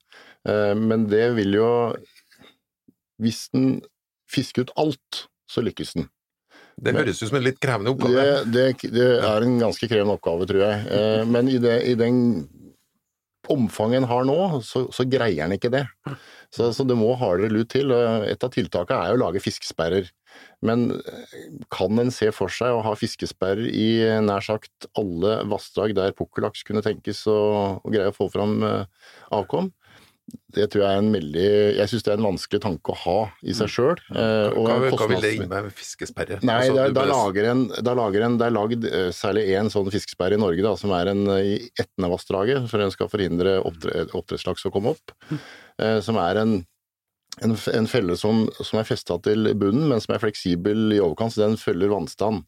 [0.45, 1.95] Eh, Men det vil jo
[3.21, 3.81] Hvis den
[4.29, 6.09] fisker ut alt, så lykkes den.
[6.81, 8.43] Det høres ut som en litt krevende oppgave.
[8.51, 10.87] det, det er en ganske krevende oppgave, tror jeg.
[10.91, 12.49] Eh, Men i, det, i den
[13.53, 15.85] omfanget en har nå, så, så greier en ikke det.
[16.53, 17.91] Så, så det må hardere lut til.
[17.91, 20.11] Et av tiltakene er å lage fiskesperrer.
[20.65, 21.35] Men eh,
[21.73, 26.15] kan en se for seg å ha fiskesperrer i eh, nær sagt alle vassdrag der
[26.17, 27.37] pukkellaks kunne tenkes å,
[27.79, 29.71] å greie å få fram eh, avkom?
[30.55, 33.15] Det tror jeg er en veldig Jeg syns det er en vanskelig tanke å ha
[33.45, 33.99] i seg sjøl.
[34.09, 36.39] Hva, hva vil det innebære med fiskesperre?
[36.47, 37.65] Nei, Altså, du lager en,
[37.99, 41.11] lager en, det er lagd eh, særlig én sånn fiskesperre i Norge, da, som er
[41.11, 45.13] en eh, i Etnevassdraget, for den skal forhindre oppdre- oppdrettslaks å komme opp.
[45.77, 46.55] Eh, som er en,
[47.45, 51.35] en, en felle som, som er festa til bunnen, men som er fleksibel i overkant,
[51.35, 52.47] så den følger vannstand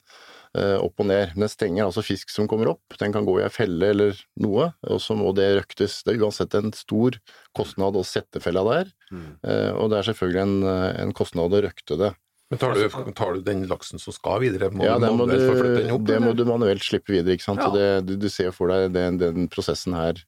[0.56, 1.34] opp og ned.
[1.36, 4.70] Den stenger altså fisk som kommer opp, den kan gå i ei felle eller noe,
[4.88, 6.00] og så må det røktes.
[6.06, 7.18] Det er uansett en stor
[7.58, 9.28] kostnad å sette fella der, mm.
[9.78, 12.14] og det er selvfølgelig en, eh, en kostnad å røkte det.
[12.50, 14.70] Men tar du, tar du den laksen som skal videre?
[14.72, 16.06] Må ja, du må manuelt du, den opp?
[16.08, 17.60] det må du manuelt slippe videre, ikke sant.
[17.60, 17.68] Ja.
[17.68, 20.22] Så det, du, du ser for deg den, den prosessen her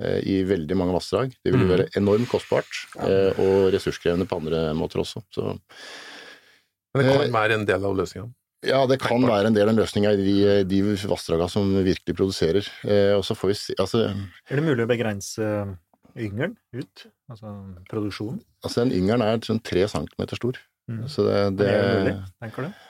[0.00, 1.34] eh, i veldig mange vassdrag.
[1.44, 1.72] Det vil Mm.
[1.74, 2.72] være enormt kostbart,
[3.04, 5.20] eh, og ressurskrevende på andre måter også.
[5.28, 5.58] Så
[6.96, 8.30] Men det Eh, kan være en del av løsninga.
[8.66, 12.66] Ja, det kan være en del av løsninga i de, de vassdraga som virkelig produserer.
[12.86, 14.08] Eh, og så får vi se Altså,
[14.50, 15.50] Er det mulig å begrense
[16.18, 17.06] yngelen ut?
[17.30, 17.52] Altså
[17.90, 18.40] produksjonen?
[18.64, 20.58] altså den yngelen er sånn tre centimeter stor.
[20.88, 21.04] Mm.
[21.12, 22.84] Så det, det, er det mulig, tenker du?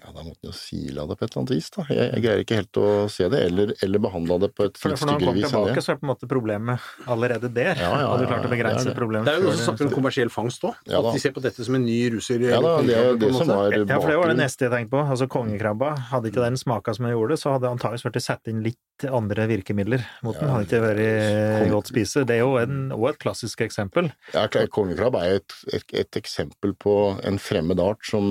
[0.00, 1.84] Ja, da måtte han jo sila det på et eller annet vis, da.
[1.90, 3.40] Jeg, jeg greier ikke helt å se det.
[3.48, 5.02] Eller, eller behandla det på et styggere vis.
[5.02, 5.84] for når han kom tilbake, det.
[5.84, 7.82] så er på en måte problemet allerede der.
[7.82, 8.98] Ja, ja, Hadde du klart å begrense det er det.
[8.98, 10.78] problemet Det er jo også snakk om kommersiell fangst òg.
[10.90, 12.46] Ja, at de ser på dette som en ny ruser.
[12.48, 14.74] Ja da, det er jo det som var Ja, for det var det neste jeg
[14.74, 15.04] tenkte på.
[15.14, 18.64] Altså Kongekrabba, hadde ikke den smaka som den gjorde, så hadde antakeligvis vært satt inn
[18.66, 20.50] litt andre virkemidler mot den.
[20.50, 22.26] Hadde ikke vært godt spise.
[22.28, 24.10] Det er jo en, også et klassisk eksempel.
[24.34, 28.26] Ja, klar, Kongekrabb er et, et, et eksempel på en fremmed art som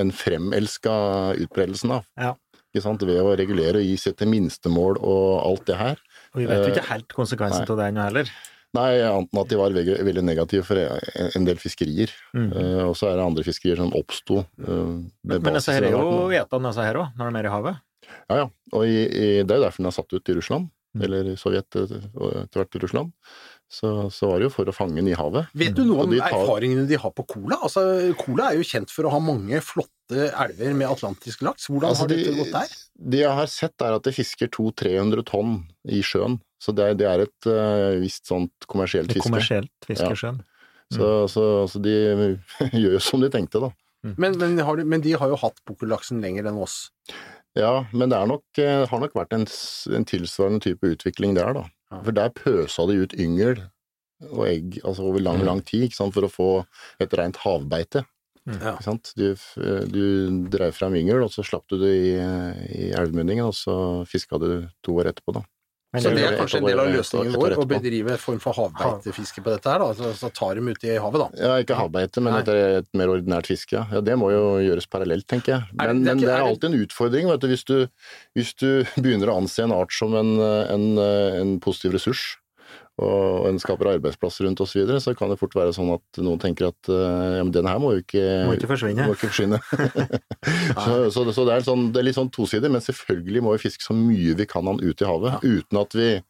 [0.00, 0.95] en fremelska
[1.46, 2.04] utbredelsen av.
[2.20, 2.34] Ja.
[2.70, 3.06] Ikke sant?
[3.08, 6.04] Ved å regulere og gi seg til minstemål og alt det her.
[6.34, 8.30] Og vi vet jo Eh, ikke helt konsekvensen av det ennå heller.
[8.76, 12.10] Nei, annet enn at de var veldig, negative for en, del fiskerier.
[12.36, 12.50] Mm.
[12.52, 14.42] Uh, og så er det andre fiskerier som oppsto.
[14.60, 17.48] Uh, Men, men disse her er jo arten, etende, disse her òg, når de er
[17.48, 17.80] i havet.
[18.28, 18.48] Ja, ja.
[18.74, 20.68] Og i, i, det er jo derfor den er satt ut i Russland.
[20.96, 21.02] Mm.
[21.04, 21.96] Eller i Sovjet eh,
[22.42, 23.12] etter hvert i Russland.
[23.68, 25.48] Så, så var det jo for å fange den i havet.
[25.58, 27.56] Vet du noe om de tar- erfaringene de har på Cola?
[27.66, 27.82] Altså,
[28.20, 31.66] Cola er jo kjent for å ha mange flotte elver med atlantisk laks.
[31.66, 32.76] Hvordan Altså, har dette de- gått der?
[33.10, 35.56] Det jeg har sett er at de fisker 200-300 tonn
[35.90, 36.38] i sjøen.
[36.62, 39.28] Så det er, det er et uh, visst sånt kommersielt Det er fiske.
[39.28, 40.38] kommersielt fiskeskjønn.
[40.94, 41.96] Så, så, så de
[42.70, 43.72] gjør jo som de tenkte, da.
[44.16, 46.92] Men, men, har de, men de har jo hatt pukkellaksen lenger enn oss.
[47.58, 49.46] Ja, men det er nok, eh, har nok vært en,
[49.96, 51.64] en tilsvarende type utvikling der, da.
[51.96, 52.02] Ja.
[52.06, 53.62] For der pøsa de ut yngel
[54.30, 55.44] og egg altså over lang, Mm.
[55.48, 56.14] lang tid ikke sant?
[56.14, 56.50] for å få
[57.00, 58.04] et rent havbeite.
[58.46, 58.76] Ja.
[58.76, 59.10] Ikke sant?
[59.18, 59.34] Du,
[59.90, 64.38] du drev fram yngel, og så slapp du det i, i elvemunningen, og så fiska
[64.38, 65.42] du to år etterpå, da.
[66.02, 69.44] Så det er kanskje en del av løsningen vår, å bedrive en form for havbeitefiske
[69.44, 69.90] på dette her, da.
[69.98, 71.28] Så, så tar dem ut i havet, da.
[71.48, 72.50] Ja, ikke havbeite, men et,
[72.82, 73.82] et mer ordinært fiske.
[73.92, 74.02] Ja.
[74.04, 75.68] det må jo gjøres parallelt, tenker jeg.
[75.74, 77.50] Men det er men det er alltid en utfordring, vet du.
[77.52, 77.76] Hvis du,
[78.38, 82.36] hvis du begynner å anse en art som en, en, en positiv ressurs,
[82.96, 86.20] og en skaper arbeidsplasser rundt osv., så, videre, så kan det fort være sånn at
[86.24, 89.04] noen tenker at eh, ja, men den her må jo ikke, Må ikke forsvinne.
[89.10, 89.58] Må ikke forsvinne.
[90.84, 93.52] så, så, det- så det, er sånn, det er litt sånn tosidig, men selvfølgelig må
[93.56, 96.22] vi fiske så mye vi kan han ut i havet, uten at vi eh,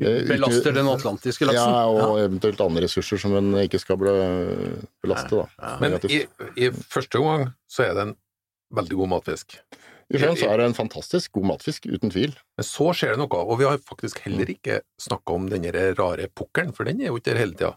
[0.00, 1.76] uten- Belaster den atlantiske laksen.
[1.76, 5.74] Ja, og eventuelt andre ressurser som en ikke skal bela- belaste, da.
[5.84, 6.22] Men i,
[6.56, 8.16] i første omgang så er det en
[8.80, 9.60] veldig god matfisk.
[10.14, 12.36] I så er det en fantastisk god matfisk, uten tvil.
[12.56, 15.66] Men så skjer det noe, og vi har faktisk heller ikke snakka om den
[15.98, 17.72] rare pukkelen, for den er jo ikke der hele tida.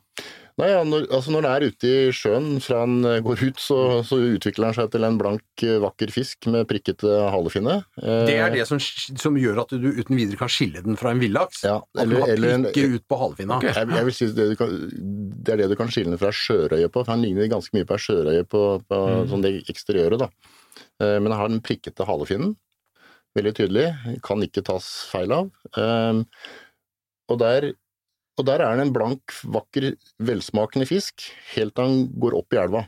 [0.59, 3.61] Nei, ja, når, altså når den er ute i sjøen, fra den eh, går ut,
[3.63, 7.77] så, så utvikler den seg til en blank, eh, vakker fisk med prikkete halefinne.
[8.01, 11.13] Eh, Det er det som, som gjør at du uten videre kan skille den fra
[11.15, 11.63] en villaks.
[11.63, 13.61] Ja, At du har prikker ut på halefinna.
[13.61, 13.71] Okay.
[13.71, 14.75] jeg, jeg vil si det, du kan,
[15.47, 17.87] det er det du kan skille den fra sjørøye på, for den ligner ganske mye
[17.87, 20.57] på ei sjørøye på, på sånn det eksteriøret, da.
[21.01, 22.55] Eh, Men har den prikkete halefinnen,
[23.37, 23.85] veldig tydelig,
[24.25, 25.51] kan ikke tas feil av.
[25.77, 26.23] Eh,
[27.29, 27.73] Og der,
[28.39, 32.57] og der er den en blank, vakker, velsmakende fisk, helt til han går opp i
[32.57, 32.87] elva.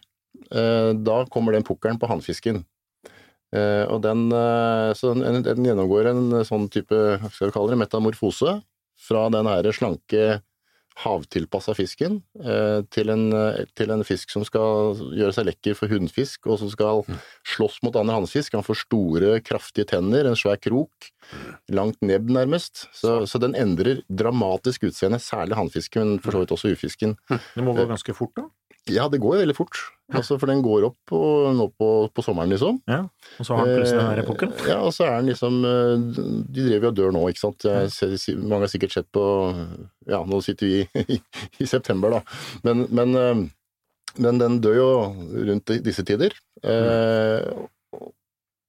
[0.52, 2.64] Eh, Da kommer den pukkelen på hannfisken.
[3.54, 6.96] Eh, Og den, den, den gjennomgår en sånn type,
[7.32, 8.62] skal vi kalle det, metamorfose,
[9.02, 10.42] fra den her slanke
[11.00, 15.92] havtilpassa fisken eh, til, en, eh, til en fisk som skal gjøre seg lekker for
[15.92, 17.04] hunnfisk, og som skal
[17.56, 18.58] slåss mot andre hannfisk.
[18.58, 21.12] Han får store, kraftige tenner, en svær krok,
[21.72, 22.88] langt nebb nærmest.
[22.98, 27.16] Så, så den endrer dramatisk utseende, særlig hannfisken, men for så vidt også ufisken.
[27.30, 28.50] Det må gå ganske fort, da.
[28.90, 29.78] Ja, det går jo veldig fort,
[30.10, 32.80] altså, for den går opp og, nå på, på sommeren, liksom.
[32.90, 33.04] Ja.
[33.38, 34.54] Og så har han plutselig denne her epoken.
[34.58, 35.94] Eh, Ja, og så er den liksom eh,
[36.50, 37.68] De driver jo og dør nå, ikke sant.
[37.70, 39.24] Jeg ser, mange har sikkert sett på
[40.10, 41.20] Ja, nå sitter vi i,
[41.62, 42.24] i september, da.
[42.66, 43.44] Men, men, eh,
[44.26, 44.90] men den dør jo
[45.52, 46.34] rundt disse tider.
[46.66, 47.46] Eh,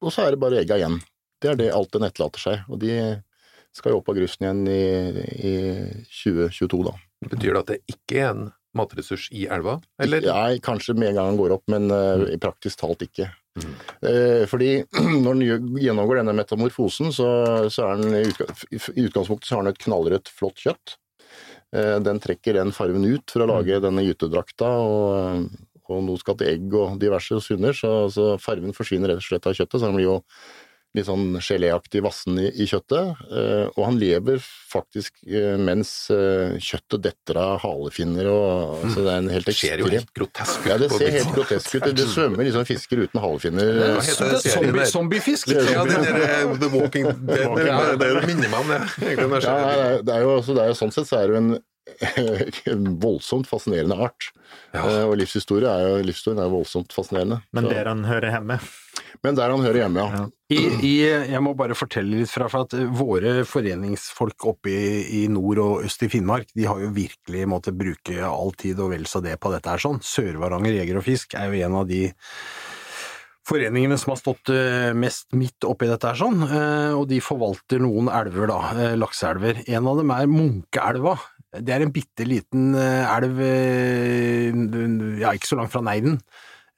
[0.03, 1.01] og så er det bare egga igjen.
[1.42, 2.66] Det er det alt den etterlater seg.
[2.68, 2.94] Og de
[3.75, 4.83] skal jo opp av grusen igjen i,
[5.48, 5.55] i
[6.20, 6.98] 2022, da.
[7.33, 10.24] Betyr det at det ikke er en matressurs i elva, eller?
[10.26, 13.28] Nei, kanskje med en gang den går opp, men uh, i praktisk talt ikke.
[14.00, 14.70] Eh, fordi
[15.24, 17.28] når den gjennomgår denne metamorfosen, så,
[17.72, 20.96] så er den i, utgangspunktet så har den et knallrødt, flott kjøtt.
[21.76, 25.46] Eh, den trekker den farven ut for å lage denne gytedrakta, og,
[25.92, 29.48] og nå skal til egg og diverse sunner, så, så farven forsvinner rett og slett
[29.50, 30.18] av kjøttet, så den blir jo
[30.94, 33.16] litt sånn geléaktig vassen i, i kjøttet.
[33.33, 39.12] Eh, og han lever faktisk eh, mens eh, kjøttet detter av halefinner og altså, Det
[39.14, 40.68] er en helt Det ser jo helt grotesk ut.
[40.68, 41.88] ja, det ser helt grotesk ut.
[41.96, 43.72] Det svømmer liksom fisker uten halefinner.
[43.81, 45.48] Det er Zombie, zombiefisk!
[45.57, 47.68] Ja, det der eh, The Walking Dead, det,
[48.05, 48.81] det, det minner meg om det.
[49.00, 49.16] det.
[49.16, 51.40] det er- det er jo, så det er jo sånn sett så er det jo
[51.42, 51.52] en
[52.71, 54.29] en voldsomt fascinerende art.
[54.73, 54.83] Ja.
[54.85, 57.40] Eh, Og livshistorie er jo, livshistorien er voldsomt fascinerende.
[57.57, 58.59] Men der han hører hjemme.
[59.23, 60.23] men der han hører hjemme, ja.
[60.23, 60.29] Ja.
[60.53, 60.92] I, i,
[61.33, 65.62] jeg må bare fortelle litt fra, for at eh, våre foreningsfolk oppe i, i nord
[65.64, 69.23] og øst i Finnmark, de har jo virkelig måttet bruke all tid og vel så
[69.25, 70.03] det på dette her sånn.
[70.05, 72.05] Sør-Varanger Jeger og Fisk er jo en av de
[73.49, 76.45] foreningene som har stått eh, mest midt oppi dette her sånn,
[76.95, 78.59] og de forvalter noen elver da,
[79.01, 79.64] lakseelver.
[79.66, 81.16] En av dem er Munkeelva.
[81.53, 86.19] Det er en bitte liten eh, elv, eh, ja, ikke så langt fra Neiden.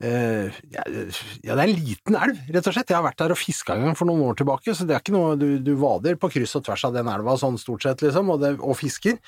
[0.03, 2.91] Eh, ja, ja, det er en liten elv, rett og slett.
[2.91, 5.05] Jeg har vært der og fiska en gang for noen år tilbake, så det er
[5.05, 8.03] ikke noe du, du vader på kryss og tvers av den elva sånn stort sett,
[8.03, 9.21] liksom, og, det, og fisker.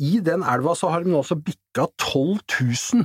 [0.00, 2.40] I den elva så har de nå også bikka 12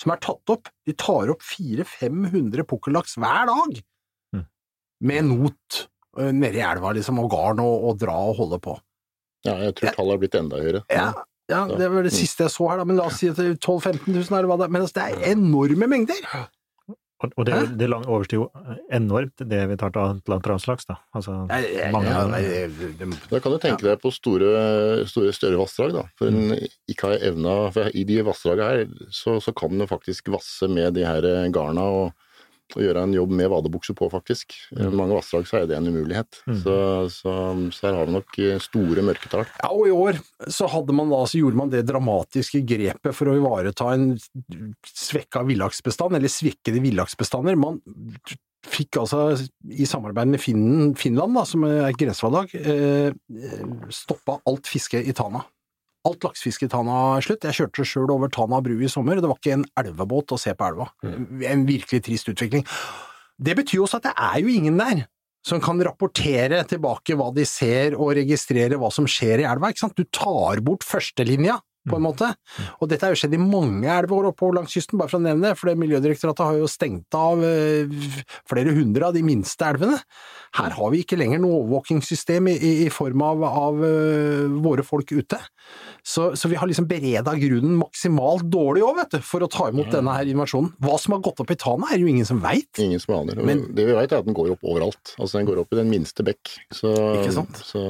[0.00, 0.72] som er tatt opp.
[0.88, 3.82] De tar opp 400-500 pukkellaks hver dag
[4.34, 4.46] Mm.
[5.06, 5.84] med not
[6.16, 8.74] nede nedi elva, liksom, og garn og, og dra og holde på.
[9.46, 9.54] ja.
[9.60, 10.80] Jeg tror tallet har blitt enda høyere.
[10.90, 11.10] Ja,
[11.50, 13.46] ja, det var det siste jeg så her, da, men la oss si at det
[13.52, 14.72] er 12 000-15 000, eller hva det er.
[14.76, 16.28] Men altså, det er enorme mengder!
[17.24, 20.96] Og, det, det overstiger jo enormt det vi tar til atlanterhavslaks, da.
[21.16, 21.32] Altså,
[21.94, 25.94] mange ja, nei, det- det- Da kan du tenke deg på store, store større vassdrag,
[25.94, 26.02] da.
[26.18, 26.52] For en
[26.90, 30.92] ikke har evna For i de vassdraga her, så, så kan du faktisk vasse med
[30.98, 32.12] de her garna og,
[32.74, 34.56] og gjøre en jobb med vadebukse på, faktisk.
[34.74, 36.40] I Mange vassdrag så er det en umulighet.
[36.48, 36.56] Mm.
[36.62, 36.76] Så,
[37.12, 37.34] så,
[37.76, 39.44] så her har vi nok eh, store mørketall.
[39.60, 43.30] Ja, og i år så, hadde man da, så gjorde man det dramatiske grepet for
[43.30, 44.14] å ivareta en
[44.88, 47.60] svekka villaksbestand, eller svekkede villaksbestander.
[47.60, 47.80] Man
[48.64, 49.34] fikk altså,
[49.70, 53.12] i samarbeid med Finland, da, som er et grensevallag, eh,
[53.92, 55.44] stoppa alt fiske i Tana.
[56.04, 57.46] Alt laksefiske i Tana slutt.
[57.48, 60.52] Jeg kjørte sjøl over Tana bru i sommer, det var ikke en elvebåt å se
[60.56, 60.90] på elva.
[61.04, 62.66] En virkelig trist utvikling.
[63.40, 65.06] Det betyr også at det er jo ingen der
[65.44, 69.72] som kan rapportere tilbake hva de ser og registrere hva som skjer i elva.
[69.96, 72.30] Du tar bort førstelinja, på en måte.
[72.80, 75.50] Og dette har jo skjedd i mange elver oppover langs kysten, bare for å nevne
[75.50, 77.90] det, for Miljødirektoratet har jo stengt av eh,
[78.48, 79.98] flere hundre av de minste elvene.
[80.54, 84.84] Her har vi ikke lenger noe overvåkingssystem i, i, i form av, av eh, våre
[84.86, 85.40] folk ute.
[86.04, 89.70] Så, så vi har liksom bereda grunnen maksimalt dårlig òg, vet du, for å ta
[89.72, 90.74] imot denne her invasjonen.
[90.84, 92.68] Hva som har gått opp i Tana, er jo ingen som veit.
[92.84, 93.40] Ingen som aner.
[93.44, 95.14] Men- det vi vet er at den går opp overalt.
[95.18, 96.52] Altså Den går opp i den minste bekk.
[96.72, 97.56] Så, Ikke sant?
[97.64, 97.80] Så,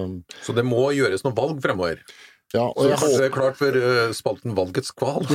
[0.46, 2.00] Så det må gjøres noe valg fremover.
[2.54, 5.24] Ja, og Så jeg kanskje det er klart for eh, spalten Valgets kval.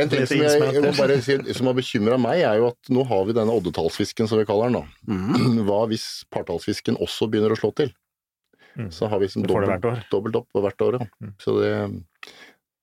[0.00, 2.70] En ting Litt som jeg, jeg må bare si, som har bekymra meg, er jo
[2.70, 4.78] at nå har vi denne oddetallsfisken, som vi kaller den.
[4.80, 5.12] da.
[5.12, 5.60] Mm.
[5.68, 7.92] Hva hvis partallsfisken også begynner å slå til?
[8.78, 8.88] Mm.
[8.94, 10.06] Så har vi liksom Du får det dobbelt, hvert år.
[10.14, 10.98] dobbelt opp på hvert år.
[11.00, 11.10] Ja.
[11.20, 11.34] Mm.
[11.42, 11.74] Så det,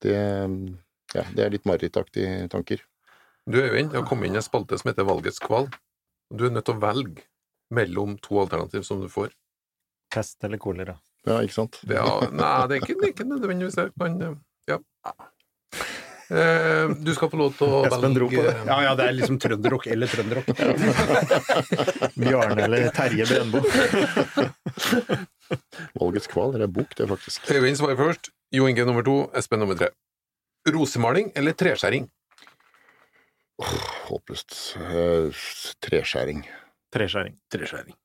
[0.04, 0.20] det,
[1.16, 2.84] ja, det er litt marerittaktige tanker.
[3.48, 5.70] Du Øyvind, det har kommet inn en spalte som heter Valgets kval.
[6.30, 7.24] Du er nødt til å velge
[7.74, 9.32] mellom to alternativ som du får.
[10.14, 10.96] Pest eller kolera.
[11.26, 11.80] Ja, ikke sant?
[11.88, 14.78] Er, nei, det er ikke, det er ikke nødvendigvis det, men ja.
[16.28, 18.52] Eh, du skal få lov til å Espen dro på det.
[18.68, 20.50] Ja, ja, det er liksom trønderrock eller trønderrock.
[22.20, 23.62] Bjarne eller Terje Brøndbo.
[26.02, 27.48] Valgets kval, det er bok, det, faktisk.
[27.48, 29.88] Øyvind svarer først, Jo Inge nummer to, Espen nummer tre.
[30.68, 32.10] Rosemaling eller treskjæring?
[34.10, 34.58] Håpløst.
[34.84, 35.40] Eh,
[35.84, 36.44] treskjæring.
[36.92, 37.40] Treskjæring.
[37.52, 37.96] Treskjæring.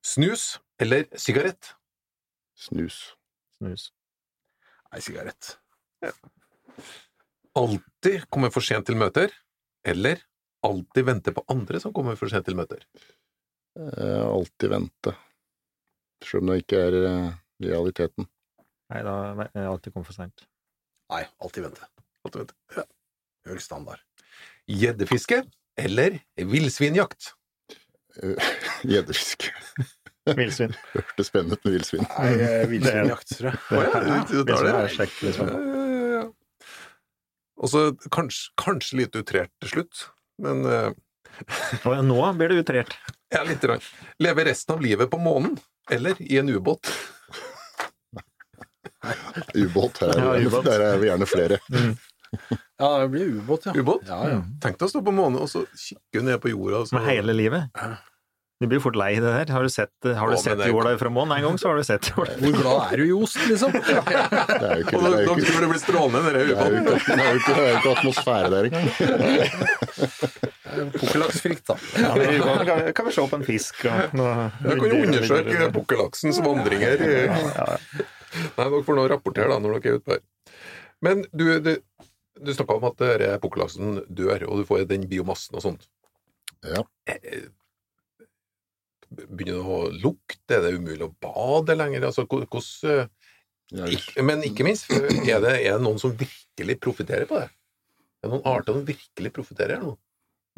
[0.00, 1.74] Snus eller sigarett?
[2.56, 3.14] Snus.
[3.58, 3.90] snus.
[4.90, 5.54] Nei, sigarett.
[7.56, 9.32] Alltid komme for sent til møter,
[9.86, 10.22] eller
[10.66, 12.84] alltid vente på andre som kommer for sent til møter.
[13.78, 15.14] Eh, alltid vente.
[16.24, 17.30] Selv om det ikke er eh,
[17.64, 18.28] realiteten.
[18.90, 19.14] Nei, da
[19.54, 20.46] jeg alltid komme for seint.
[21.12, 21.86] Nei, alltid vente.
[22.26, 22.58] Alltid vente.
[22.76, 22.86] Ja.
[23.50, 24.02] Høy standard.
[24.70, 25.44] Gjeddefiske
[25.80, 26.18] eller
[26.50, 27.32] villsvinjakt?
[28.20, 28.52] Eh,
[28.90, 29.52] Gjeddefiske.
[30.38, 30.74] Villsvin.
[30.94, 32.06] Hørtes spennende ut med villsvin.
[32.70, 33.58] Villsvinjakt, tror jeg.
[33.70, 34.72] Ja, det?
[34.72, 35.50] Er kjekt, liksom.
[35.50, 36.24] Ja, ja, ja.
[37.60, 37.82] Og så
[38.14, 40.04] kanskje, kanskje litt utrert til slutt,
[40.40, 40.90] men eh,
[41.84, 42.94] Og nå blir det utrert.
[43.34, 43.84] ja, lite grann.
[44.22, 45.58] Leve resten av livet på månen,
[45.92, 46.88] eller i en ubåt.
[49.54, 49.98] Ubåt.
[50.00, 50.64] Her, Ja, er- ubåt.
[50.64, 51.60] der er vi gjerne flere.
[52.80, 53.72] Ja, det blir ubåt, ja.
[53.76, 54.02] Ubåt?
[54.08, 54.40] Ja, ja.
[54.62, 56.82] Tenk deg å stå på månen, og så kikke ned på jorda.
[56.84, 56.96] Og så...
[56.96, 57.68] Med hele livet.
[58.60, 59.48] Du blir fort lei det der.
[59.54, 61.84] Har du sett, har du Å, sett jorda fra månen en gang, så har du
[61.86, 62.34] sett jorda.
[62.42, 63.72] Hvor glad er du i ost, liksom?
[63.80, 66.90] Det er jo ikke, Og det da, du det blir strålende, er jo ubåten.
[66.92, 68.82] ikke, det er jo ikke, det er jo ikke atmosfære der ikke.
[71.00, 71.76] Pukkelaksfritt, da.
[72.04, 75.70] Ja, men kan, kan, vi se på en fisk og noe Du kan jo undersøke
[75.78, 77.00] pukkellaksens vandringer.
[77.00, 80.20] Nei, dere får nå rapportere da, når dere er ute her.
[81.00, 81.72] Men du, du,
[82.36, 83.00] du snakka om at
[83.40, 85.88] pukkellaksen dør, og du får den biomassen og sånt.
[86.60, 86.84] Ja.
[89.18, 90.56] Eh, Begynner det å lukte?
[90.58, 92.06] Er det umulig å bade lenger?
[92.10, 93.08] Altså, hvor- hvordan
[93.72, 97.50] Ikke- Men ikke minst, er det, er det noen som virkelig profitterer på det?
[98.22, 99.96] Er det noen arter som virkelig profitterer her nå?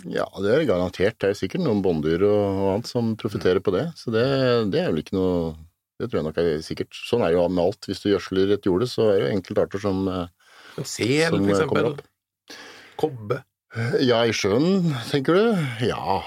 [0.09, 1.19] Ja, det er garantert.
[1.21, 3.93] Det er sikkert noen bånddyr og, og annet som profitterer på det.
[4.01, 4.25] Så det,
[4.73, 5.57] det er vel ikke noe
[6.01, 6.91] Det tror jeg nok er sikkert.
[7.07, 7.87] Sånn er jo med alt.
[7.87, 10.27] Hvis du gjødsler et jorde, så er det jo enkeltarter som, eh,
[10.79, 12.01] En sel, som for eh, eksempel?
[12.99, 13.45] Kobbe?
[14.01, 15.87] Ja, i sjøen, tenker du?
[15.87, 16.23] Ja.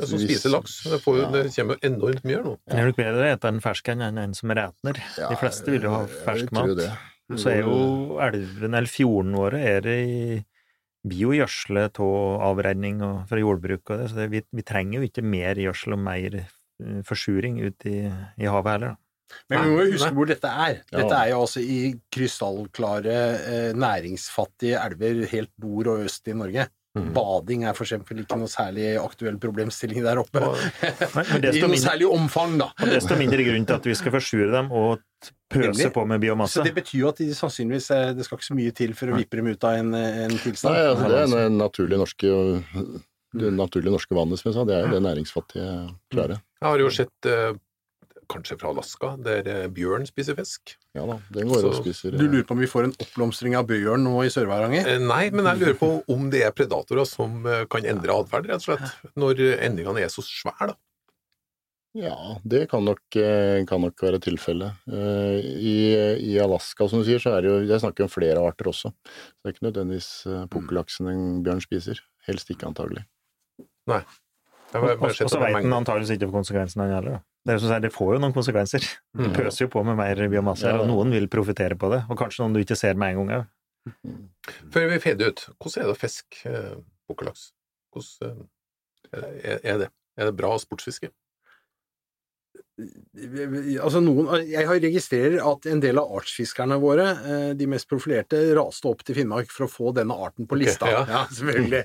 [0.00, 0.78] Ja, som spiser laks.
[0.88, 1.30] Det, får, Ja.
[1.34, 2.56] det kommer jo enormt mye her nå.
[2.66, 5.00] Det er nok bedre å ete en fersk enn en som retner.
[5.16, 6.84] De fleste vil jo ha fersk mat.
[7.38, 10.40] Så er jo elven eller fjorden våre er det i
[11.06, 15.22] biogjødsle av avrenning og fra jordbruk og det, så det, vi, vi trenger jo ikke
[15.24, 18.02] mer gjødsel og mer eh, forsuring ut i,
[18.36, 18.96] i havet heller.
[18.96, 19.06] da.
[19.48, 20.80] Men vi må jo huske hvor dette er.
[20.90, 21.78] Dette er jo altså i
[22.12, 26.66] krystallklare, eh, næringsfattige elver helt nord og øst i Norge.
[26.98, 27.12] Mhm.
[27.14, 30.40] Bading er eksempel ikke noe særlig aktuell problemstilling der oppe.
[30.42, 30.56] Og-
[31.14, 32.72] Nei, I noe mindre, særlig omfang, da.
[32.82, 34.98] og desto mindre grunn til at vi skal forsure dem og
[35.50, 35.92] pøse Nemlig.
[35.94, 36.58] på med biomasse.
[36.58, 39.06] Så det betyr jo at de sannsynligvis eh, Det skal ikke så mye til for
[39.12, 40.74] å vippe dem ut av en, eh, en tilstand.
[40.74, 42.34] Nei, altså, det er det naturlige norske
[43.30, 44.64] det naturlige norske vannet, som jeg sa.
[44.66, 45.66] Det er jo det næringsfattige
[46.10, 46.40] klare.
[46.58, 47.52] Jeg har jo sett, eh,
[48.30, 50.74] kanskje fra Alaska, der eh, bjørn spiser fisk.
[50.96, 53.66] Ja da, den går og spiser Du lurer på om vi får en oppblomstring av
[53.70, 54.86] bjørn nå i Sør-Varanger?
[54.94, 58.48] Eh, Nei, men jeg lurer på om det er predatorer som eh, kan endre atferd,
[58.50, 59.10] rett og slett.
[59.18, 60.78] Når endringene er så svære, da.
[61.98, 64.78] Ja, det kan nok, kan nok være tilfellet.
[64.86, 65.72] I,
[66.22, 68.92] I Alaska, som du sier, så er det jo Jeg snakker om flere arter også.
[68.94, 71.98] Så det er ikke nødvendigvis eh, pukkellaksen en bjørn spiser.
[72.28, 73.02] Helst ikke, antagelig.
[73.90, 74.04] Nei.
[74.70, 75.76] Og, så veit det en mengder.
[75.80, 77.18] antakeligvis ikke konsekvensene han heller.
[77.46, 78.84] Det er det får jo noen konsekvenser.
[79.16, 79.32] Du Mm.
[79.32, 82.02] pøser jo på med mer biomasse, ja, Ja, og noen vil profitere på det.
[82.10, 83.46] Og kanskje noen du ikke ser med en gang òg.
[84.70, 86.74] Før vi fader ut, hvordan er det å fiske eh,
[87.08, 87.52] pukkellaks?
[87.94, 88.46] Hvordan
[89.14, 89.88] eh, er, er det?
[90.20, 91.08] Er det bra sportsfiske?
[93.80, 98.40] Altså noen, jeg har registrerer at en del av artsfiskerne våre, eh, de mest profilerte,
[98.56, 100.86] raste opp til Finnmark for å få denne arten på lista.
[100.86, 100.92] lista.
[100.92, 101.04] ja.
[101.08, 101.24] ja.
[101.40, 101.84] selvfølgelig.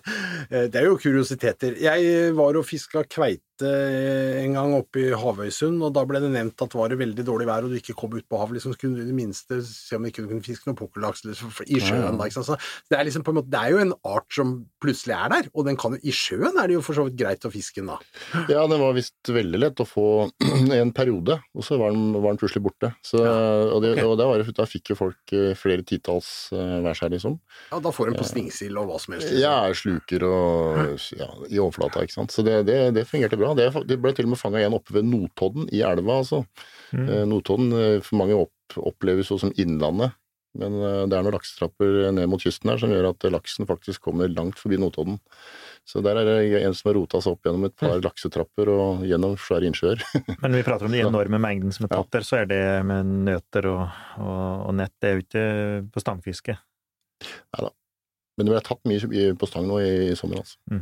[0.49, 1.77] Eh, Det er jo kuriositeter.
[1.81, 6.59] Jeg var og fiska kveite en gang oppe i Havøysund, og da ble det nevnt
[6.65, 8.81] at var det veldig dårlig vær og du ikke kom ut på havet, liksom, så
[8.81, 12.19] kunne du i det minste se om du ikke kunne fiske noe pukkellaks i sjøen.
[12.19, 12.49] Da, ikke sant?
[12.49, 14.53] Så det, er liksom på en måte, det er jo en art som
[14.83, 17.19] plutselig er der, og den kan jo, i sjøen er det jo for så vidt
[17.21, 17.99] greit å fiske den da.
[18.51, 20.07] Ja, det var visst veldig lett å få
[20.75, 22.91] i en periode, og så var den, var den plutselig borte.
[23.05, 24.05] Så, og det, okay.
[24.07, 27.37] og da, var da fikk jo folk eh, flere titalls eh, hver seg, liksom.
[27.71, 29.31] Ja, da får den på stingsild og hva som helst.
[29.31, 29.43] liksom.
[29.43, 32.35] Ja, sluker og ja, i overflata, ikke sant.
[32.35, 33.53] Så det, det, det fungerte bra.
[33.57, 36.43] Det, det ble til og med fanga igjen oppe ved Notodden, i elva, altså.
[36.91, 37.07] Mm.
[37.07, 40.15] Eh, Notodden eh, for mange opp, oppleves jo som innlandet,
[40.59, 44.05] men eh, det er noen laksetrapper ned mot kysten her som gjør at laksen faktisk
[44.07, 45.19] kommer langt forbi Notodden.
[45.85, 49.03] Så der er det en som har rota seg opp gjennom et par laksetrapper og
[49.05, 50.01] gjennom svære innsjøer.
[50.41, 53.11] Men vi prater om de enorme mengdene som er tatt der, så er det med
[53.27, 53.83] nøter og,
[54.17, 54.95] og, og nett.
[54.97, 55.45] Det er jo ikke
[55.93, 56.57] på stangfiske.
[57.59, 60.57] Men det ble tatt mye på stang nå i, i sommer, altså.
[60.73, 60.81] Ja.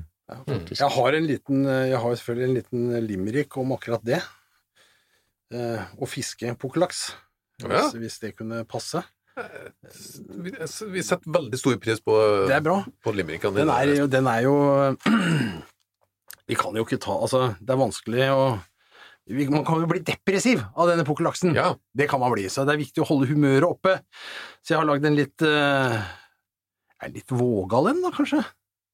[0.71, 4.21] Jeg har, en liten, jeg har selvfølgelig en liten limerick om akkurat det.
[5.53, 7.09] Eh, å fiske pukkellaks,
[7.61, 7.67] Ja.
[7.69, 9.03] hvis, hvis det kunne passe.
[9.33, 10.51] Vi,
[10.93, 12.17] vi setter veldig stor pris på,
[12.47, 12.75] Det er bra.
[13.03, 14.07] på limerickene Den er dine.
[14.13, 14.53] den er jo
[16.49, 18.45] Vi kan jo ikke ta Altså, det er vanskelig å
[19.31, 21.53] vi- Man kan jo bli depressiv av denne pukkellaksen.
[21.55, 21.69] Ja.
[21.95, 23.93] Det kan man bli, så det er viktig å holde humøret oppe.
[24.59, 25.95] Så jeg har lagd en litt uh,
[27.07, 28.41] litt vågal en, da, kanskje?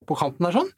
[0.05, 0.69] På kanten her sånn.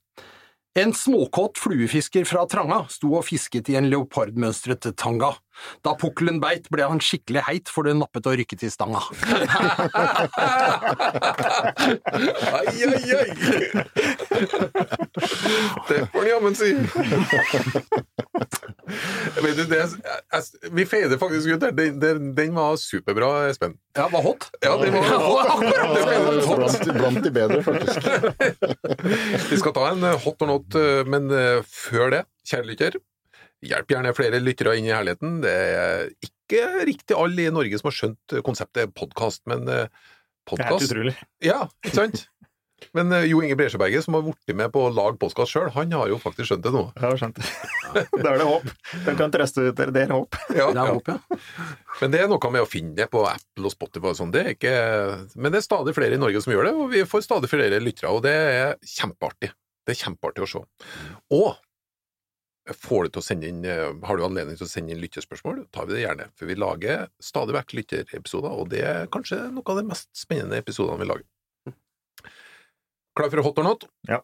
[0.80, 5.34] En småkåt fluefisker fra Tranga sto og fisket i en leopardmønstret tanga.
[5.86, 9.02] Da pukkelen beit, ble han skikkelig heit, for det nappet og rykket i stanga.
[12.52, 13.30] Ai, ai, ai!
[15.90, 16.72] Det får han jammen si.
[19.42, 21.74] Vet du, det, jeg, vi feider faktisk ut der.
[21.76, 23.78] Den, den, den var superbra, Espen.
[23.98, 24.50] Ja, var hot.
[24.64, 26.58] Ja, den var akkurat det feider hot.
[26.62, 28.00] Blant, blant de bedre, faktisk.
[29.52, 33.00] Vi skal ta en eh, hot or not, eh, men eh, før det, kjære lytter,
[33.66, 35.40] hjelp gjerne flere lyttere inn i herligheten.
[35.44, 40.68] Det er ikke riktig alle i Norge som har skjønt konseptet podkast, men Det er
[40.68, 41.16] helt utrolig.
[41.46, 42.26] Ja, ikke sant?
[42.98, 45.94] Men eh, Jo Inge Bresjeberget, som har blitt med på å lage podkast sjøl, han
[45.96, 46.84] har jo faktisk skjønt det nå.
[46.98, 47.48] Jeg har skjønt det.
[48.24, 48.68] Da er det håp.
[49.06, 49.92] De kan trøste dere.
[49.94, 50.38] Det er håp.
[50.56, 51.40] Ja, Det er håp, ja.
[52.00, 54.32] Men det er noe med å finne det på Apple og Spotify og sånn.
[54.34, 54.76] Det er ikke
[55.36, 57.82] Men det er stadig flere i Norge som gjør det, og vi får stadig flere
[57.84, 59.52] lyttere, og det er kjempeartig.
[59.86, 60.64] Det er kjempeartig å se.
[61.36, 61.50] Og
[62.70, 65.64] får du til å sende inn eh, Har du anledning til å sende inn lyttespørsmål,
[65.74, 66.28] tar vi det gjerne.
[66.38, 70.60] For vi lager stadig vekk lytterepisoder, og det er kanskje noe av de mest spennende
[70.62, 71.28] episodene vi lager.
[73.18, 73.88] Klar for hot or not?
[74.08, 74.22] Ja.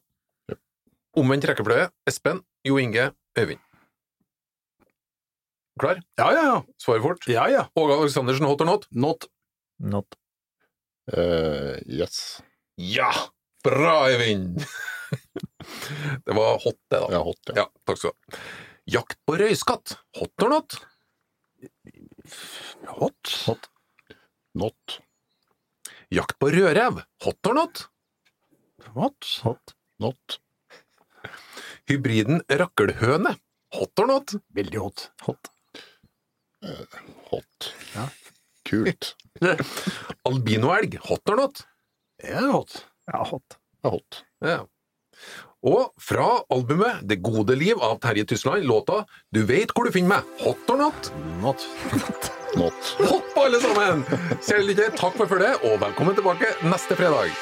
[1.18, 1.90] Omvendt rekkefløye.
[2.08, 3.64] Espen, Jo Inge, Øyvind.
[5.78, 6.00] Klar?
[6.18, 6.60] Ja, ja, ja.
[6.82, 7.26] Svar fort.
[7.30, 7.68] Ja, ja.
[7.78, 8.88] Åge Aleksandersen, hot or not?
[8.92, 9.28] Not.
[9.78, 10.18] Not.
[11.12, 12.42] Uh, yes.
[12.78, 13.12] Ja!
[13.66, 14.64] Bra, Øyvind!
[16.26, 17.08] Det var hot, det, da.
[17.12, 17.64] Ja, hot, ja.
[17.64, 18.42] Ja, takk skal du ha.
[18.98, 20.78] Jakt på røyskatt, hot or not?
[22.88, 23.34] Hot.
[23.48, 23.70] Hot.
[24.58, 25.00] Not.
[26.14, 27.88] Jakt på rødrev, hot or not?
[28.96, 29.28] What?
[29.44, 29.76] Hot.
[30.00, 30.40] Not.
[31.90, 33.36] Hybriden rakkelhøne,
[33.76, 34.38] hot or not?
[34.56, 35.10] Veldig hot.
[35.28, 35.52] Hot.
[37.32, 37.74] Hot.
[37.96, 38.08] Ja.
[38.68, 39.14] Kult.
[40.28, 41.66] Albinoelg, hot or not?
[42.22, 42.80] Det er hot.
[43.12, 43.60] Ja, hot.
[43.84, 44.24] Ja, hot.
[44.44, 44.58] Ja.
[45.68, 49.04] Og fra albumet Det gode liv av Terje Tysland, låta
[49.34, 51.12] Du vet hvor du finner meg, hot or not?
[51.42, 51.68] Not.
[52.58, 52.94] Not.
[53.06, 54.06] Hopp, alle sammen!
[54.42, 57.36] Kjære lytter, takk for følget, og velkommen tilbake neste fredag.